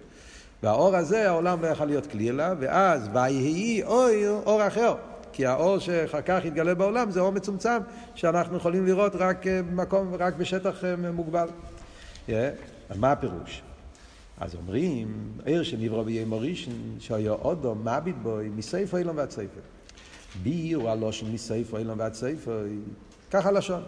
[0.63, 4.09] והאור הזה, העולם לא יכול להיות כלי אליו, ואז ויהי אור,
[4.47, 4.95] אור אחר.
[5.33, 7.79] כי האור שאחר כך יתגלה בעולם זה אור מצומצם,
[8.15, 11.49] שאנחנו יכולים לראות רק במקום, רק בשטח מוגבל.
[12.29, 12.33] Yeah.
[12.95, 13.63] מה הפירוש?
[14.41, 19.61] אז אומרים, עיר שנברא ביום הראשון, שהיה אודו מביט בו מספר אילון ועד ספר.
[20.43, 22.65] ביור הלושן מספר אילון ועד ספר,
[23.31, 23.83] ככה לשון.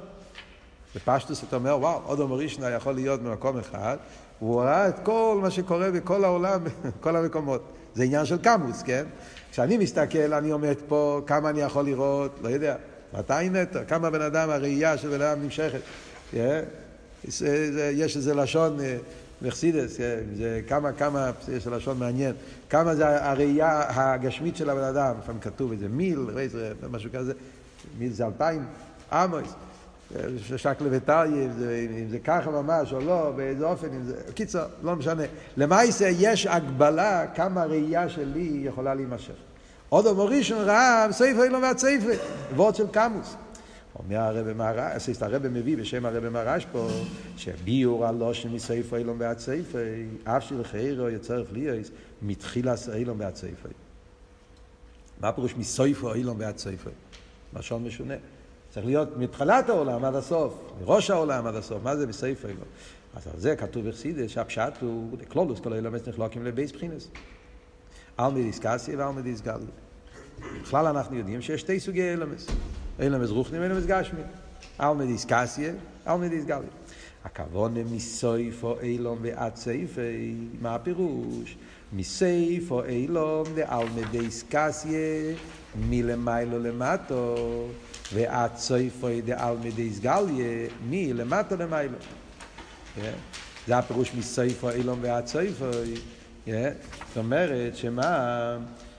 [0.96, 3.96] בפשטוס אתה אומר, וואו, אודו מראשון יכול להיות במקום אחד,
[4.38, 6.60] הוא ראה את כל מה שקורה בכל העולם,
[7.00, 7.62] בכל המקומות.
[7.94, 9.04] זה עניין של כמוס, כן?
[9.50, 12.76] כשאני מסתכל, אני עומד פה, כמה אני יכול לראות, לא יודע,
[13.14, 15.80] 200 מטר, כמה בן אדם, הראייה של בן אדם נמשכת.
[17.92, 18.78] יש איזה לשון
[19.42, 19.96] מחסידס,
[20.36, 22.32] זה כמה, כמה, יש לשון מעניין,
[22.70, 26.18] כמה זה הראייה הגשמית של הבן אדם, לפעמים כתוב איזה מיל,
[26.90, 27.32] משהו כזה,
[27.98, 28.64] מיל זה אלפיים,
[29.12, 29.54] עמוס,
[30.56, 31.44] שקל וטריה,
[32.02, 35.22] אם זה ככה ממש או לא, באיזה אופן, אם זה, קיצור, לא משנה.
[35.56, 39.32] למעשה יש הגבלה כמה ראייה שלי יכולה להימשך.
[39.88, 42.18] עוד אומר ראשון ראה ספר אילון והספר,
[42.56, 43.36] ועוד של קמוס.
[43.98, 46.88] אומר הרב מרש, הרב מביא בשם הרב מרש פה,
[47.36, 49.84] שביור הלושן מספר אילון ועד ספר,
[50.24, 51.90] אף שלחיירו יצטרך להיות
[52.22, 53.68] מתחילה אילון ועד ספר.
[55.20, 56.90] מה פירוש מספר אילון ועד ספר?
[57.56, 58.14] לשון משונה.
[58.70, 62.64] צריך להיות מתחילת העולם עד הסוף, מראש העולם עד הסוף, מה זה בספר אילון?
[63.14, 67.08] אז על זה כתוב בחסידס שהפשט הוא, כלולוס כל אילומס נחלוקים לבייס בחינס.
[68.20, 69.66] אלמי דיסקסיה ואלמי דיסגליה.
[70.62, 72.46] בכלל אנחנו יודעים שיש שתי סוגי אילומס.
[73.00, 74.20] אילומס רוחנים ואילומס גשמי.
[74.80, 75.72] אלמי דיסקסיה,
[76.08, 76.68] אלמי דיסגליה.
[77.24, 80.00] הכוונה מסויפו אילום ועד סייפה,
[80.60, 81.56] מה הפירוש?
[81.92, 85.34] מסייפו אילום דאלמי דיסקסיה,
[85.80, 87.36] מלמיילו למטו,
[88.12, 91.98] ועד סויפו דאלמי דיסגליה, מלמטו למיילו.
[93.66, 95.70] זה הפירוש מסויפו אילום ועד סויפו.
[96.46, 98.56] זאת אומרת שמה?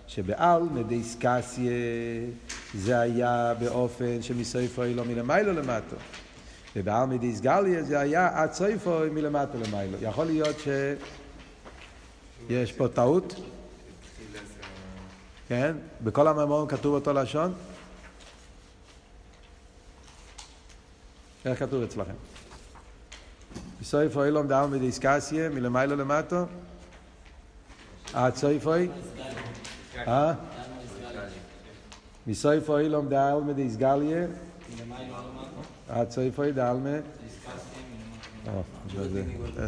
[0.10, 1.72] שבעלמא דיסקסיה
[2.74, 5.96] זה היה באופן שמסויפו אילום מלמיילו למטו.
[6.76, 9.98] ובעלמא דיסגליה זה היה עד סויפו מלמטו למיילו.
[10.02, 10.56] יכול להיות
[12.50, 13.36] שיש פה טעות?
[15.48, 15.76] כן?
[16.04, 17.54] בכל המאמרים כתוב אותו לשון?
[21.46, 22.14] איך כתוב אצלכם?
[23.84, 26.46] סויפו אילום דאלמא דיסקסיה מלמיילו למטו?
[28.14, 28.90] עד סויפוי?
[30.08, 30.34] אה?
[32.28, 34.28] מסויפו אילום דאלמה דיסגליה?
[35.90, 36.98] עד סויפוי דאלמה?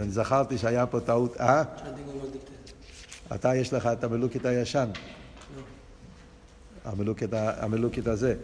[0.07, 1.63] זכרתי שהיה פה טעות, אה?
[3.35, 4.89] אתה יש לך את המלוקת הישן.
[6.85, 8.35] המלוקת הזה.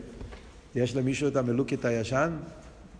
[0.76, 2.38] יש למישהו את המלוקת הישן?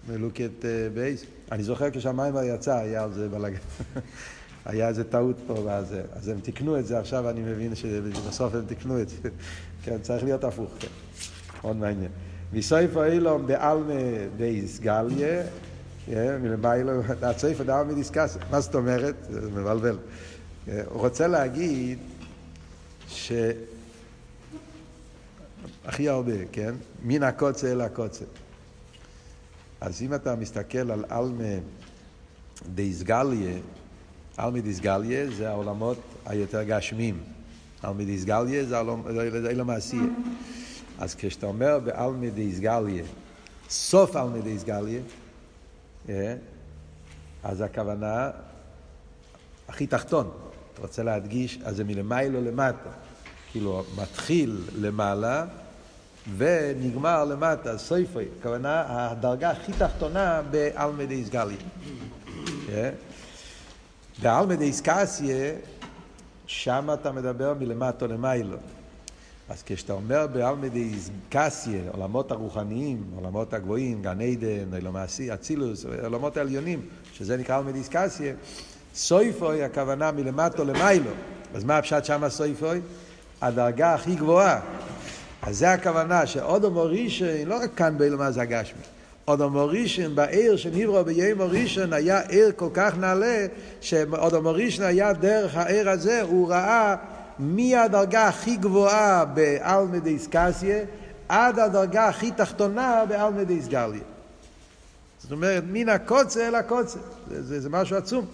[0.10, 1.26] מלוקת בייס?
[1.52, 3.60] אני זוכר כשהמיימר יצא, היה על זה בלגן.
[4.68, 8.66] היה איזה טעות פה, ואז, אז הם תיקנו את זה, עכשיו אני מבין שבסוף הם
[8.66, 9.18] תיקנו את זה.
[9.84, 10.88] כן, צריך להיות הפוך, כן.
[11.64, 12.12] מאוד מעניין.
[12.54, 13.94] מסויפו אילום בעלמה
[14.38, 15.44] בייס גליה,
[16.40, 18.42] מלמיילו, הצויפו דעלמה דיסקסיה.
[18.52, 19.16] מה זאת אומרת?
[19.30, 19.98] זה מבלבל.
[20.66, 22.00] הוא רוצה להגיד
[23.08, 23.32] ש...
[25.86, 26.74] הכי הרבה, כן?
[27.04, 28.26] מן הקוצה אל הקוצה.
[29.82, 31.56] אז אם אתה מסתכל על עלמה
[32.76, 33.58] דיסגליה,
[34.38, 37.24] עלמה דיסגליה זה העולמות היותר גשמים.
[37.84, 40.04] עלמה דיסגליה זה העולם העשייה.
[41.00, 43.04] אז כשאתה אומר בעלמה דיסגליה,
[43.70, 45.02] סוף עלמה דיסגליה,
[46.10, 46.36] אה,
[47.44, 48.30] אז הכוונה
[49.68, 50.32] הכי תחתון.
[50.74, 52.90] אתה רוצה להדגיש, אז זה מלמיילו למטה.
[53.52, 55.46] כאילו, מתחיל למעלה
[56.38, 58.26] ונגמר למטה, סויפוי.
[58.40, 61.58] הכוונה, הדרגה הכי תחתונה בעלמא דאיסגליה.
[64.22, 65.54] בעלמא דאיסקסיה,
[66.48, 68.58] שם אתה מדבר מלמטה למיילו.
[69.50, 74.70] אז כשאתה אומר בעלמא דאיסקסיה, עולמות הרוחניים, עולמות הגבוהים, גן עדן,
[75.34, 76.82] אצילוס, עולמות העליונים,
[77.14, 78.34] שזה נקרא עלמא דאיסקסיה,
[78.96, 81.12] סויפוי הכוונה מלמטה למיילו.
[81.56, 82.82] אז מה הפשט שם סויפוי?
[83.42, 84.60] הדרגה הכי גבוהה.
[85.42, 88.82] אז זה הכוונה שאודו מורישן, לא רק כאן באילמה זה הגשמי,
[89.28, 93.46] אודו מורישן בעיר שנברא ביום מורישן היה עיר כל כך נעלה,
[93.82, 96.96] שאודו מורישן היה דרך העיר הזה, הוא ראה
[97.40, 100.80] מהדרגה הכי גבוהה באלמא דאיסקסיה
[101.30, 104.02] עד הדרגה הכי תחתונה באלמא דאיסגליה.
[105.20, 107.00] זאת אומרת, מן הקוצה אל הקוצה.
[107.30, 108.26] זה, זה, זה משהו עצום.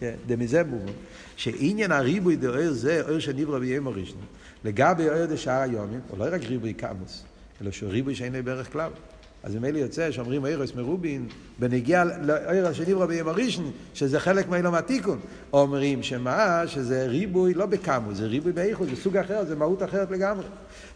[0.00, 0.92] כן, דמזה מובן.
[1.36, 4.20] שעניין הריבוי דאויר זה, אויר שנברא ביום הראשון,
[4.64, 7.22] לגבי אויר דשאר היומים, הוא לא רק ריבוי קמוס,
[7.62, 8.90] אלא שהוא ריבוי שאין בערך כלל.
[9.42, 11.28] אז ממילא יוצא שאומרים אוירס מרובין,
[11.58, 15.18] בנגיע לאויר שנברא ביום הראשון, שזה חלק מאילום התיקון.
[15.52, 20.10] אומרים שמה, שזה ריבוי לא בקמוס, זה ריבוי באיכות, זה סוג אחר, זה מהות אחרת
[20.10, 20.44] לגמרי.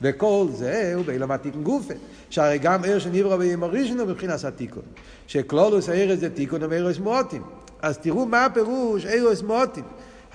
[0.03, 1.95] וכל זה הוא באילום התיקון גופה.
[2.31, 4.83] שהרי גם אויר שנברא ביום הראשון הוא מבחינת התיקון.
[5.27, 7.43] שכלולוס הארץ זה תיקון ואירס מועטים.
[7.83, 9.85] אז תראו מה הפירוש אירוס מוטים.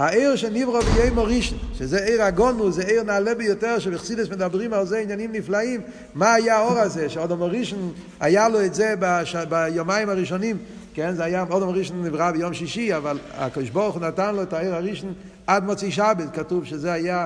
[0.02, 5.00] העיר שנברא ביום הראשון, שזה עיר הגונו, זה עיר נעלה ביותר, שבחסידס מדברים על זה
[5.00, 5.82] עניינים נפלאים.
[6.14, 7.10] מה היה האור הזה?
[7.10, 9.36] שאודום הראשון היה לו את זה בש...
[9.36, 10.58] ביומיים הראשונים,
[10.94, 11.16] כן?
[11.16, 14.76] זה היה, אודום הראשון נברא ביום שישי, אבל הקדוש ברוך הוא נתן לו את העיר
[14.76, 15.14] הראשון
[15.48, 17.26] עד מוצאי שבת, כתוב שזה היה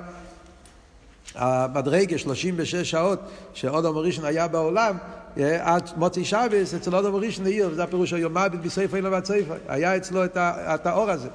[1.36, 3.20] המדרגה, 36 שעות,
[3.54, 4.98] שאודום הראשון היה בעולם,
[5.38, 10.26] עד מוצאי שבס, אצל אודום הראשון העיר, וזה הפירוש היומבת בסייפה אלו והצייפה, היה אצלו
[10.36, 11.30] את האור הזה.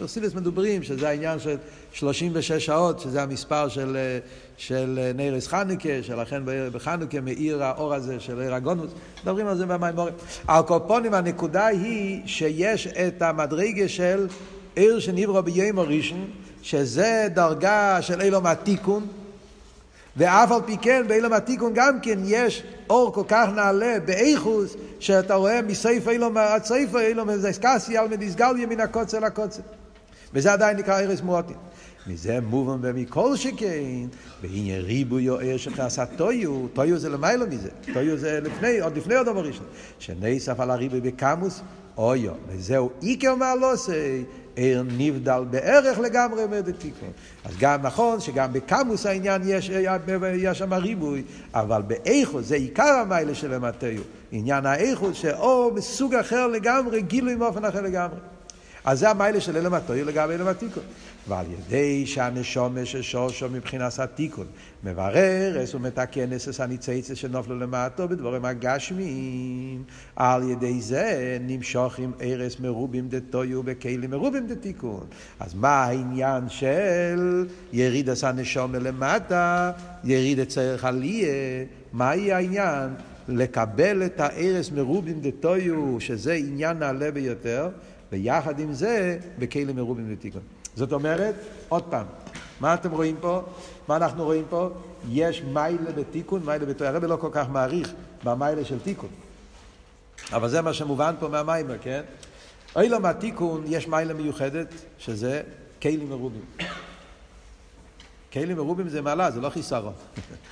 [0.00, 1.56] ברסילס מדברים שזה העניין של
[1.92, 3.96] 36 שעות, שזה המספר של,
[4.56, 6.42] של נירס חנוכה, שלכן
[6.72, 8.90] בחנוכה מאיר האור הזה של עיר הגונוס,
[9.22, 10.14] מדברים על זה במימורים.
[10.46, 14.26] על קופונים הנקודה היא שיש את המדרגה של
[14.74, 16.30] עיר שנברא ביום הראשון,
[16.62, 19.06] שזה דרגה של אילום התיקון,
[20.16, 25.34] ואף על פי כן באילום התיקון גם כן יש אור כל כך נעלה באיכוס שאתה
[25.34, 29.62] רואה מסייף אילום עד סייף אילום זה סקסי על מדיסגליה מן הקוצר לקוצר.
[30.34, 31.56] וזה עדיין נקרא ארץ מועטין.
[32.06, 34.06] מזה מובן ומכל שכן
[34.42, 36.68] בעניין ריבוי או ער שחסה טויו.
[36.68, 37.68] טויו זה למיילו מזה.
[37.92, 39.66] טויו זה לפני עוד לפני עוד הראשון.
[39.98, 41.60] שנסף על הריבוי בקמוס
[41.96, 44.24] אויו וזהו איקר מעלוסי
[44.56, 47.10] עיר נבדל בערך לגמרי אומר דתיקון.
[47.44, 49.70] אז גם נכון שגם בקמוס העניין יש,
[50.34, 51.22] יש שם ריבוי,
[51.54, 54.02] אבל באיכות זה עיקר המיילה של המטאיו.
[54.32, 58.16] עניין האיכות שאו מסוג אחר לגמרי, גילוי מאופן אחר לגמרי.
[58.86, 60.82] אז זה המיילה של אלם התויר לגבי אלם התיקון.
[61.28, 64.46] ועל ידי שהנשומה ששושו מבחינת התיקון
[64.84, 69.82] מברר אס ומתקן אס הניצייצה שנופלו למטו בדבורים הגשמיים.
[70.16, 75.06] על ידי זה נמשוך עם ארס מרובים דתויו בכלים מרובים דתיקון.
[75.40, 79.72] אז מה העניין של יריד אס הנשומה למטה
[80.04, 81.34] יריד אצלך עליה?
[81.92, 82.90] מהי העניין?
[83.28, 87.68] לקבל את הארס מרובים דתויו שזה עניין נעלה ביותר
[88.12, 90.42] ויחד עם זה בכלים מרובים דתיקון
[90.76, 91.34] זאת אומרת,
[91.68, 92.06] עוד פעם,
[92.60, 93.42] מה אתם רואים פה?
[93.88, 94.70] מה אנחנו רואים פה?
[95.10, 96.86] יש מיילה בתיקון, מיילה בתיקון.
[96.86, 97.92] הרב לא כל כך מעריך
[98.24, 99.08] במיילה של תיקון.
[100.32, 102.02] אבל זה מה שמובן פה מהמיימר, כן?
[102.76, 105.42] אוי לו מהתיקון יש מיילה מיוחדת, שזה
[105.82, 106.44] כלים מרובים.
[108.32, 109.92] כלים מרובים זה מעלה, זה לא חיסרון.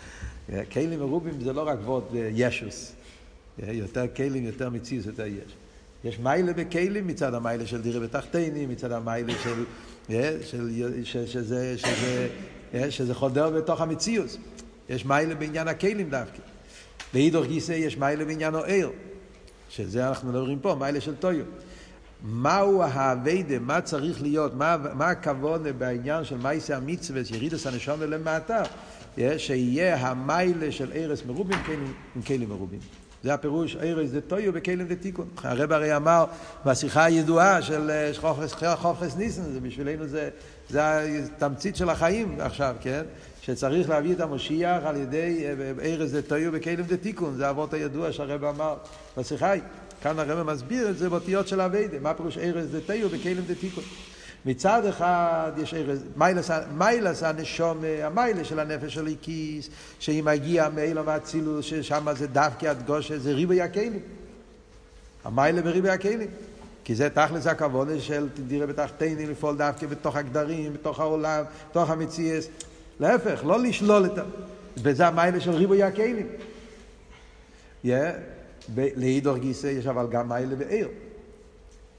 [0.73, 2.93] כלים מרובים זה לא רק ועוד אה, ישוס.
[3.59, 5.55] יותר כלים, יותר מציאות, יותר יש.
[6.05, 9.65] יש מיילה בכלים מצד המיילה של דירה בתחתינים, מצד המיילה של
[10.09, 10.71] של,
[11.05, 12.29] של, שזה, שזה,
[12.91, 14.37] שזה חודר בתוך המציאות.
[14.89, 16.39] יש מיילה בעניין הכלים דווקא.
[17.15, 18.91] לאידוך גיסא יש מיילה בעניין העיר,
[19.69, 21.45] שזה אנחנו מדברים פה, מיילה של טויו.
[22.23, 28.63] מהו האביידה, מה צריך להיות, מה, מה הכבוד בעניין של מייסה המצווה, ירידס הנשום למטה,
[29.37, 31.59] שיהיה המיילה של ארס מרובים
[32.17, 33.04] עם כלים מרובים.
[33.25, 35.29] זה הפירוש, ארז זה טויו בכלים ותיקון.
[35.43, 36.25] הרב הרי אמר
[36.67, 37.91] בשיחה הידועה של
[38.75, 40.31] חופכס ניסן, זה בשבילנו זה,
[40.71, 40.81] זה
[41.25, 43.03] התמצית של החיים עכשיו, כן?
[43.43, 45.45] שצריך להביא את המשיח על ידי
[45.83, 48.77] ארז זה טויו בכלים ותיקון, זה האבות הידוע שהרב אמר
[49.17, 49.53] בשיחה.
[50.03, 53.85] כאן הרב מסביר את זה באותיות של אביידה, מה פירוש ארז זה טויו בכלים ותיקון.
[54.47, 56.05] מצד אחד יש ארז,
[56.77, 63.19] מיילס הנשום, המיילה של הנפש של הכיס, שהיא מגיעה מאילו מהצילוס, ששם זה דווקא הדגושה,
[63.19, 64.01] זה ריבוי הכלים.
[65.25, 66.29] המיילה בריבוי הכלים.
[66.85, 72.49] כי זה תכלס הכבוד של תדירה בתחתיני לפעול דווקא בתוך הגדרים, בתוך העולם, בתוך המציאס.
[73.01, 74.23] להפך, לא לשלול את ה...
[74.83, 76.27] וזה המיילה של ריבוי הכלים.
[77.85, 77.89] Yeah.
[78.77, 80.89] לאידור גיסא יש אבל גם מיילה בעיר.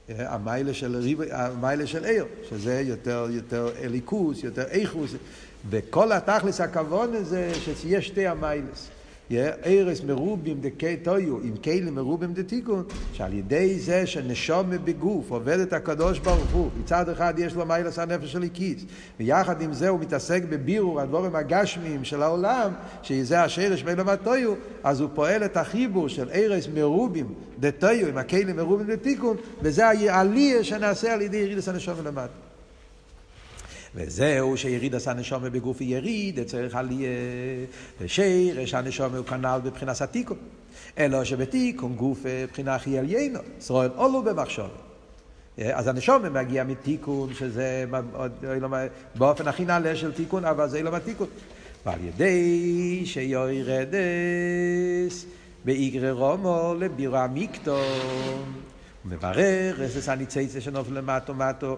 [0.10, 1.22] המיילה של, ריב...
[1.32, 5.12] המיילה של עיר, שזה יותר, יותר אליקוס, יותר איכוס,
[5.70, 8.90] וכל התכלס הכוון זה שיש שתי המיילס.
[9.66, 12.84] ארס מרובים דקטויו, עם כלים מרובים דתיקון,
[13.14, 18.00] שעל ידי זה שנשום בגוף עובד את הקדוש ברוך הוא, מצד אחד יש לו מיילס
[18.00, 18.86] הנפש של איקיס,
[19.20, 22.72] ויחד עם זה הוא מתעסק בבירור הדבורים הגשמיים של העולם,
[23.04, 28.56] שזה השרש מלום הטויו, אז הוא פועל את החיבור של ארס מרובים דתויו, עם הכלים
[28.56, 32.45] מרובים דתיקון, וזה העלייה שנעשה על ידי ירידס הנשום למטה.
[33.96, 37.10] וזהו שיריד עשה נשומה בגוף יריד, צריך עליה,
[38.02, 40.38] ושירש הנשומה הוא כנ"ל בבחינת התיקון.
[40.98, 42.20] אלא שבתיקון גוף
[42.52, 44.70] בחינה הכי עליינו, ישראל עולו במחשוב.
[45.58, 47.86] אז הנשומה מגיע מתיקון, שזה
[49.16, 51.28] באופן הכי נעלה של תיקון, אבל זה לא מתיקון.
[51.86, 53.96] ועל ידי שיורדס
[55.66, 61.78] באיגרי רומו לבירה מיקטו, הוא מברר אסס הניצייצה שנופל למטו מטו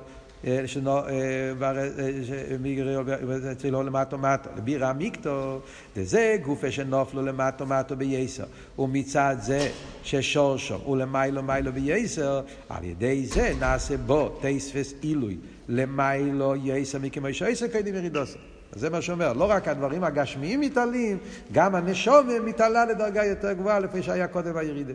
[3.51, 5.59] אצלו למטו מטו, לבירה מיקטו,
[5.95, 8.43] וזה גופה שנופלו למטו מטו בייסר.
[8.79, 9.69] ומצד זה
[10.03, 15.37] ששורשו ולמיילו מיילו בייסר, על ידי זה נעשה בו תייספס עילוי
[15.69, 18.37] למיילו יסר מכמו שיסר קיידים ירידוסו.
[18.71, 21.17] זה מה שאומר, לא רק הדברים הגשמיים מתעלים,
[21.51, 24.93] גם הנשומת מתעלה לדרגה יותר גבוהה לפי שהיה קודם הירידה.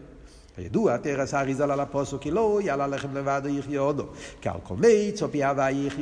[0.56, 4.06] כידוע, תרס האריזל על הפוסוק, כי לא יעלה לחם לבד יחיה אודום.
[4.40, 5.42] כי על כל מיץ או פי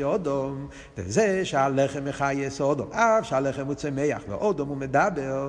[0.02, 2.92] אודום, וזה שהלחם מחייס אודום.
[2.92, 5.48] אף שהלחם הוא צמח ואודום הוא מדבר,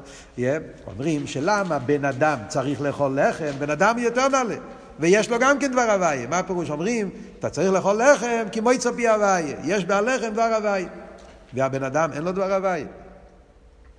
[0.88, 4.56] אומרים שלמה בן אדם צריך לאכול לחם, בן אדם יותר נעלה.
[5.00, 6.28] ויש לו גם כן דבר הוויה.
[6.28, 6.70] מה הפירוש?
[6.70, 7.10] אומרים,
[7.40, 9.56] אתה צריך לאכול לחם כמו יצפי הוויה.
[9.64, 10.88] יש בהלחם דבר הוויה.
[11.54, 12.86] והבן אדם אין לו דבר הוויה.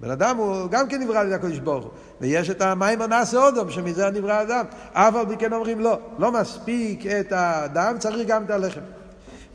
[0.03, 1.93] בן אדם הוא גם כן נברא על ידי הקדוש ברוך הוא.
[2.21, 4.65] ויש את המים הנעשה אודום, שמזה נברא האדם.
[4.93, 8.81] אף על פי כן אומרים לא, לא מספיק את האדם, צריך גם את הלחם.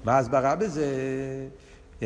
[0.04, 0.86] מה ההסברה בזה?
[2.02, 2.04] Yeah.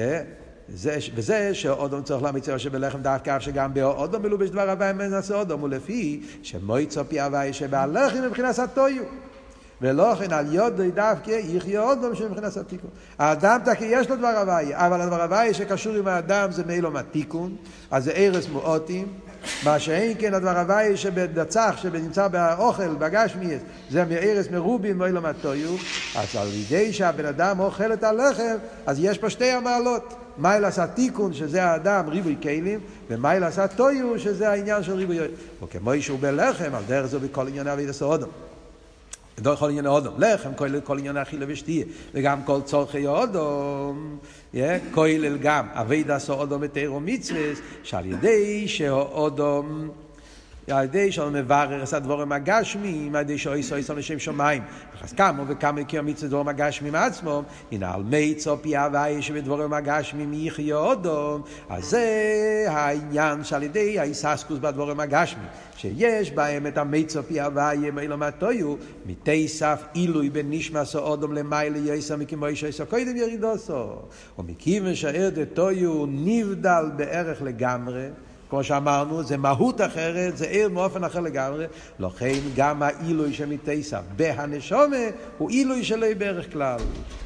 [0.73, 5.63] זה, וזה שאודום צריך להמציא שבלחם דווקא אף שגם באודום מלובש דבר הווי מנסה אודום,
[5.63, 9.03] ולפי שמויצו פי הווי שבהלחם מבחינת הטויו.
[9.81, 12.89] ולא כן על יודוי דווקא יחיה עוד פעם שמבחינת התיקון.
[13.19, 17.55] האדם תקי יש לו דבר הוואי, אבל הדבר הוואי שקשור עם האדם זה מאילו מהתיקון,
[17.91, 19.07] אז זה ערס מועטים,
[19.63, 25.75] מה שאין כן הדבר הוואי שבדצח, שנמצא באוכל, בגשמיאס, זה מערס מרובים מאילו מהטויו,
[26.15, 30.13] אז על ידי שהבן אדם אוכל את הלחם, אז יש פה שתי המעלות.
[30.37, 35.17] מיילס התיקון, שזה האדם, ריבוי כלים, ומיילס הטויו, שזה העניין של ריבוי...
[35.63, 38.29] וכמו שהוא בלחם, על דרך זה בכל עניין אבי דסאודום.
[39.41, 44.17] דור כל עניין אודום, לחם, כל, כל עניין אכילה ושתייה, וגם כל צורכי אודום,
[44.91, 47.41] כולל גם אבי דסו אודום ותירו מצווה,
[47.83, 49.89] שעל ידי שהאודום
[50.71, 54.63] על ידי שהוא מברר את הדבורים הגשמיים, על ידי שהוא איסו איסו לשם שמיים.
[55.03, 60.33] אז כמה וכמה יקיר מצווה דבורים הגשמיים עצמם, הנה על מיצו פי הווי שבדבורים הגשמיים
[60.33, 67.41] יחיה אודום, אז זה העניין שעל ידי האיססקוס בדבורים הגשמיים, שיש בהם את המיצו פי
[67.41, 73.87] הווי מאילו מהטויו, מתייסף עילוי בנשמס אודום למיילה יסר מכמו אישו איסו קודם ירידוסו.
[74.39, 78.07] ומכיוון שהערד טויו נבדל בערך לגמרי,
[78.51, 81.65] כמו שאמרנו, זה מהות אחרת, זה עיר מאופן אחר לגמרי,
[81.99, 84.95] לכן גם העילוי שמתייסה בהנשומה
[85.37, 86.79] הוא עילוי שלא בערך כלל.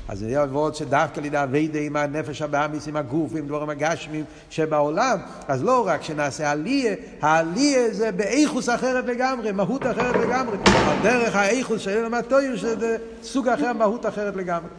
[0.08, 5.20] אז זה יעבוד שדווקא לידי אביידה עם הנפש הבאמיס, עם הגוף, עם דברים הגשמים שבעולם,
[5.48, 10.58] אז לא רק שנעשה עליה, העליה זה באיכוס אחרת לגמרי, מהות אחרת לגמרי.
[11.04, 14.70] דרך האיכוס של אלם הטויר, שזה סוג אחר, מהות אחרת לגמרי.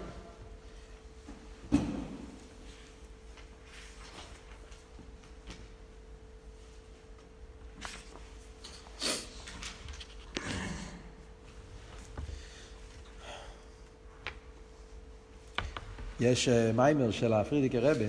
[16.27, 18.05] יש אה, מיימר של הפרידיקי רבה,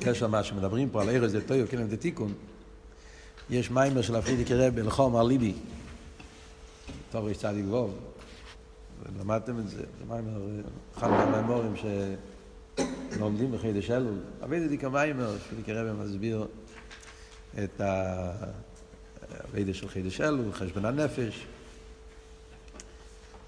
[0.00, 2.32] קשר למה שמדברים פה על ארז דה טויו, כלם דה תיקון,
[3.50, 5.54] יש מיימר של הפרידיקי רבה, לחום על ליבי,
[7.12, 7.98] טוב יש צדיק ווב,
[9.20, 10.40] למדתם את זה, זה מיימר,
[10.98, 11.74] אחד מהמיימורים
[13.14, 16.46] שלומדים בחידש אלול, אבי דיקה מיימר, פרידיקי רבה מסביר
[17.64, 17.80] את
[19.44, 21.46] הווידה של חידש אלול, חשבון הנפש,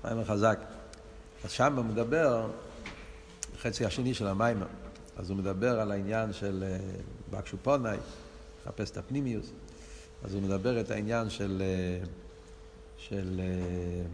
[0.04, 0.75] מיימר חזק.
[1.46, 2.46] אז שם הוא מדבר,
[3.58, 4.66] חצי השני של המיימר,
[5.16, 6.78] אז הוא מדבר על העניין של אה,
[7.30, 7.96] בקשו פונאי,
[8.62, 9.50] לחפש את הפנימיוס,
[10.24, 12.06] אז הוא מדבר את העניין של, אה,
[12.96, 14.06] של אה,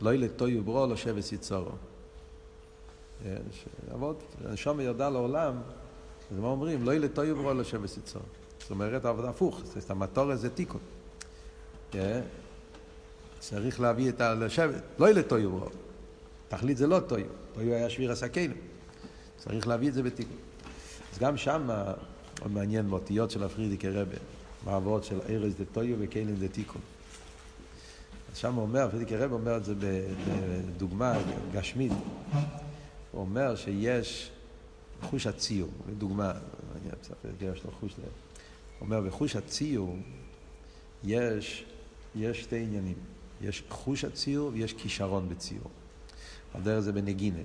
[0.00, 1.70] לא ילטוי וברו לא שבס יצורו.
[3.94, 5.60] אבות, הנשום ירדה לעולם,
[6.32, 6.84] אז מה אומרים?
[6.84, 8.26] לא ילטוי וברו לא שבס יצורו.
[8.58, 10.80] זאת אומרת, העבודה הפוך, זאת המטור זה תיקון.
[13.38, 14.34] צריך להביא את ה...
[14.34, 15.85] לשבת, לא ילטוי וברו.
[16.48, 18.54] תכלית זה לא טויו, טויו היה שביר הסכינו.
[19.36, 20.36] צריך להביא את זה בתיקון.
[21.12, 24.16] אז גם שם מאוד מעניין באותיות של הפרידיקי רבה,
[24.64, 26.80] מעבוד של ארז דה טויו וקיילים דה תיקון.
[28.32, 31.18] אז שם אומר, פרידיקי רבה אומר את זה בדוגמה
[31.52, 31.92] גשמית.
[33.12, 34.30] הוא אומר שיש
[35.02, 36.32] חוש הציור, לדוגמה,
[37.40, 38.02] יש לו חוש ל...
[38.02, 38.10] הוא
[38.80, 39.96] אומר, בחוש הציור
[41.04, 41.64] יש,
[42.14, 42.96] יש שתי עניינים.
[43.40, 45.70] יש חוש הציור ויש כישרון בציור.
[46.54, 47.42] על דרך זה בנגינה.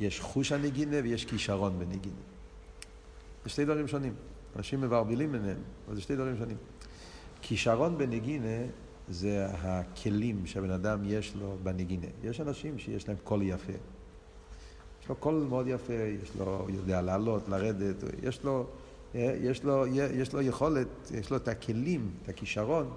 [0.00, 2.14] יש חוש הנגינה ויש כישרון בנגינה.
[3.44, 4.14] זה שתי דברים שונים.
[4.56, 6.56] אנשים מבלבלים ביניהם, אבל זה שתי דברים שונים.
[7.42, 8.66] כישרון בנגינה
[9.08, 12.06] זה הכלים שהבן אדם יש לו בנגינה.
[12.24, 13.72] יש אנשים שיש להם קול יפה.
[15.02, 18.66] יש לו קול מאוד יפה, יש לו, הוא יודע לעלות, לרדת, יש לו,
[19.14, 22.90] יש לו, יש לו יכולת, יש לו את הכלים, את הכישרון.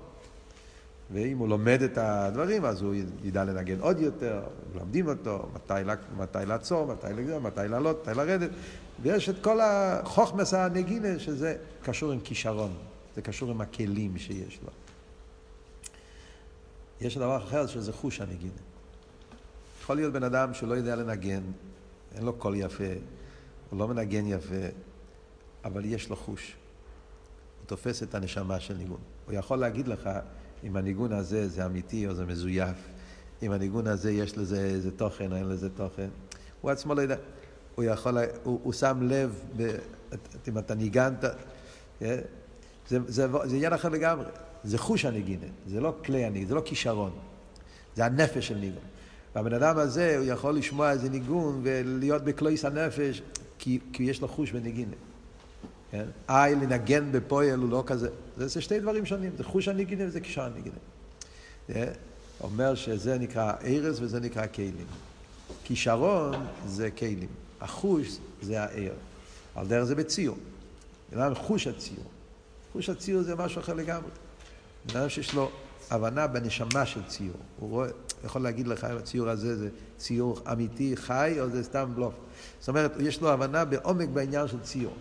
[1.13, 4.43] ואם הוא לומד את הדברים, אז הוא ידע לנגן עוד יותר,
[4.73, 5.73] מלמדים אותו, מתי,
[6.17, 8.49] מתי לעצור, מתי לגזור, מתי לעלות, מתי לרדת.
[9.01, 12.73] ויש את כל החוכמס הנגינה, שזה קשור עם כישרון,
[13.15, 14.69] זה קשור עם הכלים שיש לו.
[17.01, 18.61] יש דבר אחר שזה חוש הנגינה.
[19.81, 21.41] יכול להיות בן אדם שלא יודע לנגן,
[22.15, 22.93] אין לו קול יפה,
[23.69, 24.65] הוא לא מנגן יפה,
[25.65, 26.55] אבל יש לו חוש.
[27.59, 28.99] הוא תופס את הנשמה של ניגון.
[29.25, 30.09] הוא יכול להגיד לך,
[30.63, 32.77] אם הניגון הזה זה אמיתי או זה מזויף,
[33.43, 36.07] אם הניגון הזה יש לזה איזה תוכן או אין לזה תוכן.
[36.61, 37.15] הוא עצמו לא יודע.
[37.75, 39.75] הוא יכול, הוא, הוא שם לב, ב,
[40.47, 41.25] אם אתה ניגנת,
[42.01, 42.19] אה,
[42.89, 44.25] זה, זה, זה עניין אחר לגמרי.
[44.63, 47.11] זה חוש הנגינה, זה לא כלי הניגון, זה לא כישרון.
[47.95, 48.83] זה הנפש של ניגון.
[49.35, 53.21] והבן אדם הזה, הוא יכול לשמוע איזה ניגון ולהיות בקלויס הנפש,
[53.59, 54.95] כי, כי יש לו חוש בנגינה.
[55.93, 56.05] כן?
[56.29, 58.09] איי לנגן בפועל הוא לא כזה.
[58.37, 60.75] זה, זה שתי דברים שונים, זה חוש הנגינה וזה קישר הנגינה.
[61.69, 61.91] זה
[62.41, 64.85] אומר שזה נקרא ארז וזה נקרא כלים.
[65.63, 67.27] כישרון זה כלים,
[67.61, 68.93] החוש זה הער.
[69.55, 70.37] על דרך זה בציור.
[71.33, 72.05] חוש הציור?
[72.73, 74.09] חוש הציור זה משהו אחר לגמרי.
[74.85, 75.51] בן אדם שיש לו
[75.89, 77.37] הבנה בנשמה של ציור.
[77.59, 77.87] הוא רואה,
[78.25, 82.13] יכול להגיד לך אם הציור הזה זה ציור אמיתי, חי, או זה סתם בלוף.
[82.59, 84.93] זאת אומרת, יש לו הבנה בעומק בעניין של ציור.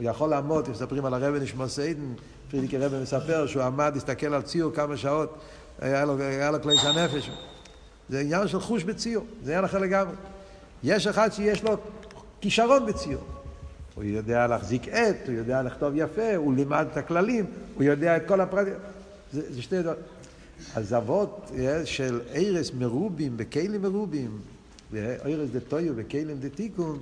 [0.00, 2.12] הוא יכול לעמוד, מספרים על הרבי נשמע סיידן,
[2.50, 5.38] פרידיקי רבי מספר שהוא עמד, הסתכל על ציור כמה שעות,
[5.78, 7.30] היה לו, היה לו כלי הנפש.
[8.08, 10.14] זה עניין של חוש בציור, זה עניין אחר לגמרי.
[10.82, 11.76] יש אחד שיש לו
[12.40, 13.24] כישרון בציור.
[13.94, 18.22] הוא יודע להחזיק עט, הוא יודע לכתוב יפה, הוא לימד את הכללים, הוא יודע את
[18.28, 18.74] כל הפרטים.
[19.32, 20.02] זה, זה שתי דברים.
[20.74, 24.40] אז אבות אה, של ערס מרובים בכלים מרובים,
[24.94, 26.98] ערס דתויו בכלים דתיקון,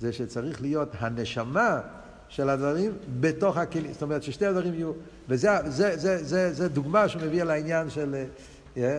[0.00, 1.80] זה שצריך להיות הנשמה
[2.28, 3.92] של הדברים בתוך הכלים.
[3.92, 4.92] זאת אומרת ששתי הדברים יהיו,
[5.28, 8.24] וזה זה, זה, זה, זה דוגמה שמביאה לעניין של,
[8.76, 8.98] אה,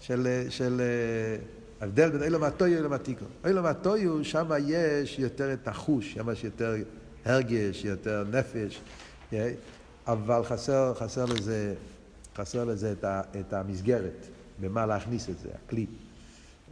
[0.00, 3.28] של, אה, של uh, הבדל בין אילו מהטויו אילו מהתיקון.
[3.46, 6.74] אילו מהטויו, שם יש יותר את החוש, שם יש יותר
[7.24, 8.80] הרגש, יותר נפש,
[10.06, 11.74] אבל חסר, חסר לזה,
[12.36, 14.26] חסר לזה את, ה, את המסגרת,
[14.60, 15.86] במה להכניס את זה, הכלי.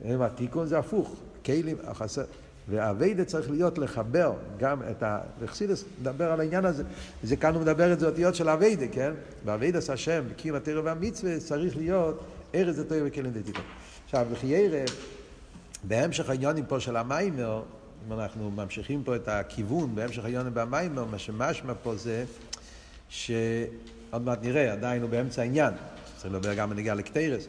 [0.05, 2.24] אילו מהתיקון זה הפוך, כלים, חסר.
[2.69, 5.19] והאביידה צריך להיות לחבר גם את ה...
[5.41, 6.83] וחסידס מדבר על העניין הזה,
[7.23, 9.12] זה כאן הוא מדבר את זה אותיות של אביידה, כן?
[9.45, 13.61] באביידס השם, בקיום התרא והמצווה, צריך להיות ארז דתו וכלים דתיתו.
[14.05, 14.85] עכשיו, לחיירה,
[15.83, 17.62] בהמשך העניונים פה של המיימר,
[18.09, 22.25] אם אנחנו ממשיכים פה את הכיוון, בהמשך העניונים במיימר, מה שמשמע פה זה
[23.09, 25.75] שעוד מעט נראה, עדיין הוא באמצע העניין.
[26.25, 27.47] צריך לדבר גם בנגיעה לקטרס.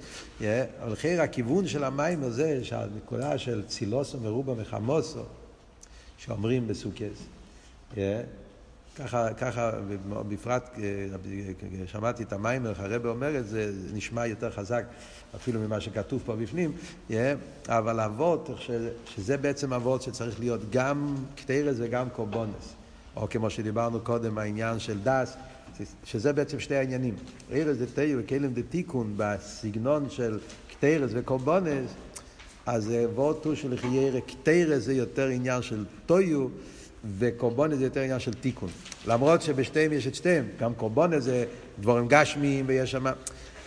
[0.83, 5.23] אבל חייר הכיוון של המים הזה, שהנקודה של צילוסו מרובה מחמוסו,
[6.17, 7.23] שאומרים בסוכס,
[8.95, 9.71] ככה, ככה,
[10.09, 14.83] בפרט, אה, שמעתי את המיימר, הרב אומר את זה, זה נשמע יותר חזק
[15.35, 16.71] אפילו ממה שכתוב פה בפנים,
[17.67, 18.49] אבל אבות,
[19.15, 22.73] שזה בעצם אבות שצריך להיות גם קטרס וגם קורבונס,
[23.15, 25.37] או כמו שדיברנו קודם, העניין של דס,
[26.03, 27.15] שזה בעצם שתי העניינים.
[27.51, 31.91] ארז דתיו וכלם דתיקון בסגנון של קטרס וקורבונס,
[32.65, 36.47] אז אבות הוא שלחיירה קטרס זה יותר עניין של טויו,
[37.17, 38.69] וקורבונה זה יותר עניין של תיקון.
[39.07, 41.45] למרות שבשתיהם יש את שתיהם, גם קורבונה זה
[41.79, 43.05] דבורים גשמיים ויש שם...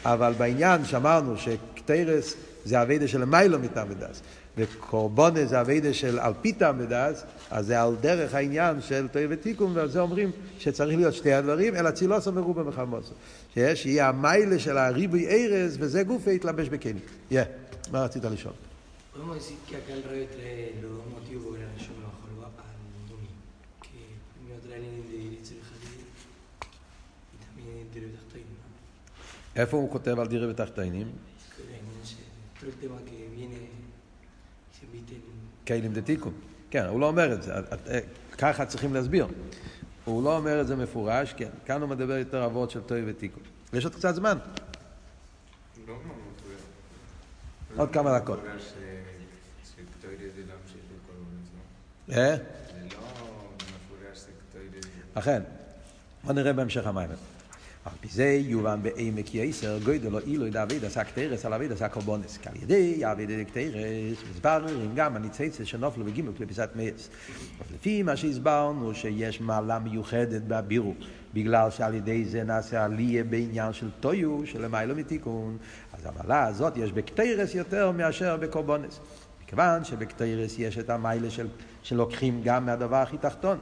[0.05, 2.35] אבל בעניין שאמרנו שקטרס
[2.65, 4.23] זה אביידה של מיילו מטעם ודס,
[4.59, 9.73] וקורבונה זה אביידה של אלפי טעם ודס, אז זה על דרך העניין של תויו ותיקון,
[9.75, 13.15] ועל זה אומרים שצריך להיות שתי הדברים, אלא צילוסו מרובה מחמוסו.
[13.55, 16.99] שיש, יהיה המיילה של הריבוי ארז, וזה גופה יתלבש בכלים.
[17.31, 17.43] יא,
[17.93, 18.55] מה רצית לשאול?
[19.15, 22.35] Podemos decir que acá el rey trae los dos motivos por el yo bajo el
[22.39, 22.79] guapa al
[23.11, 23.31] Dumi,
[23.87, 23.99] que
[24.35, 26.07] primero trae el de derecha del jardín
[27.35, 28.69] y también el de Tachtoin, ¿no?
[29.57, 31.07] איפה הוא כותב על דירה ותחתינים?
[32.61, 33.78] Todo el tema que viene
[35.67, 36.33] כלים דתיקון.
[36.71, 37.61] כן, הוא לא אומר את זה, אה,
[38.39, 39.27] ככה צריכים להסביר.
[40.05, 43.43] הוא לא אומר את זה מפורש, כן, כאן הוא מדבר יותר אבות של טוי ותיקון.
[43.73, 44.39] יש עוד קצת זמן,
[45.87, 45.95] לא.
[47.77, 48.41] עוד כמה דקות.
[52.09, 52.17] זמן.
[52.17, 52.37] אה?
[52.91, 52.99] לא.
[55.15, 55.43] אכן.
[56.25, 57.09] בוא נראה בהמשך המים.
[57.89, 61.89] על פי זה יובן בעמק יסר גוידל או אילוי דאביד עשה קטרס על אביד עשה
[61.89, 62.37] קורבונס.
[62.37, 67.09] כי על ידי אביד קטרס מסבררים גם הניצצת שנופלו בגימל כלפיסת מייס.
[67.75, 70.95] לפי מה שהסברנו שיש מעלה מיוחדת בבירו,
[71.35, 75.57] בגלל שעל ידי זה נעשה עלייה בעניין של טויו, של למיילו מתיקון,
[75.93, 79.01] אז המעלה הזאת יש בקטרס יותר מאשר בקורבונס.
[79.45, 81.47] מכיוון שבקטרס יש את המיילה של,
[81.83, 83.59] שלוקחים גם מהדבר הכי תחתון.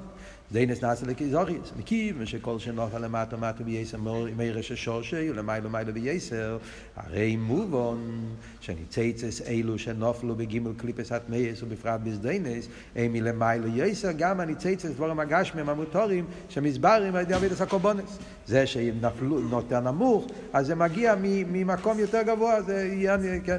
[0.52, 3.98] דיינס נעשה לקיזוריס, מכיוון שכל שנוכל למטה מטה בייסר
[4.36, 6.58] מרש השורשי ולמיילו מיילו בייסר,
[6.96, 8.24] הרי מובון
[8.60, 15.68] שניצצס אלו שנופלו בגימל קליפס התמייס ובפרט בזדיינס, הם מלמיילו יייסר גם הניצצס דבורם הגשמים
[15.68, 18.18] המוטורים שמסברים על ידי אבידס הקורבונס.
[18.46, 23.58] זה שנפלו יותר נמוך, אז זה מגיע ממקום יותר גבוה, זה יהיה, כן,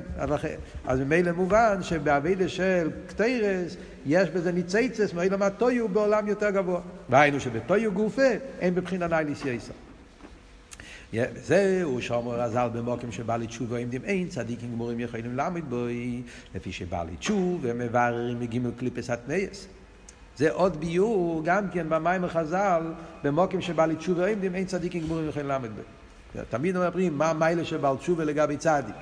[0.85, 3.77] אז ממילא מובן שבעבודת של קטורת
[4.07, 6.81] יש בזה ניצוצות מעולם התוהו בעולם יותר גבוה.
[7.09, 9.73] והיינו שבתוהו גופא הן בבחינה נעלית יותר.
[11.13, 16.21] וזהו שאומר רז"ל במקום שבעלי תשובה עומדים אין צדיקים גמורים יכולים לעמוד בו
[16.55, 19.67] לפי שבעלי תשובה מבררים מג' קליפות הטמאות.
[20.37, 22.83] זה עוד ביאור גם כן במאמר חז"ל
[23.23, 26.43] במקום שבעלי תשובה עומדים אין צדיקים גמורים יכולים לעמוד בו.
[26.49, 28.95] תמיד אומרים מה המעלה של בעל תשובה לגבי צדיק.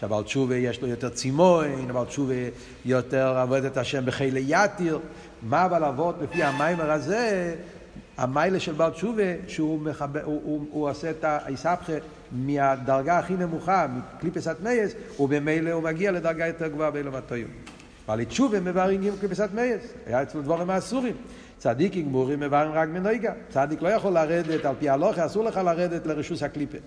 [0.00, 2.34] שהבעל תשובה יש לו יותר צימאון, הבעל תשובה
[2.84, 4.98] יותר עובד את השם בחילא יתיר.
[5.42, 7.54] מה אבל, אבל לפי המאמר הזה,
[8.16, 11.92] המעלה של בעל תשובה, שהוא מחבר, הוא, הוא, הוא עושה את האתהפכא
[12.32, 17.50] מהדרגה הכי נמוכה, מקליפות הטמאות, ובמילא הוא מגיע לדרגה יותר גבוהה בעולם התוהו.
[18.08, 21.14] בעלי תשובה מבררים גם קליפות הטמאות, היה אצלו דברים האסורים.
[21.58, 23.32] צדיקים גמורים מבררים רק מנוגה.
[23.50, 26.78] צדיק לא יכול לרדת, על פי הלכה אסור לך לרדת לרשות הקליפה.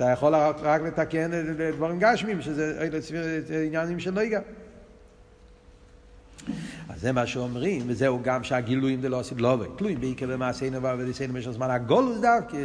[0.00, 1.30] אתה יכול רק, לתקן
[1.76, 2.88] דברים גשמים, שזה
[3.66, 4.40] עניינים של נויגה.
[6.88, 11.12] אז זה מה שאומרים, וזהו גם שהגילויים זה לא עושים לא תלויים בעיקר במעשינו ועבדינו
[11.28, 12.56] במשך זמן הגולוס דווקא.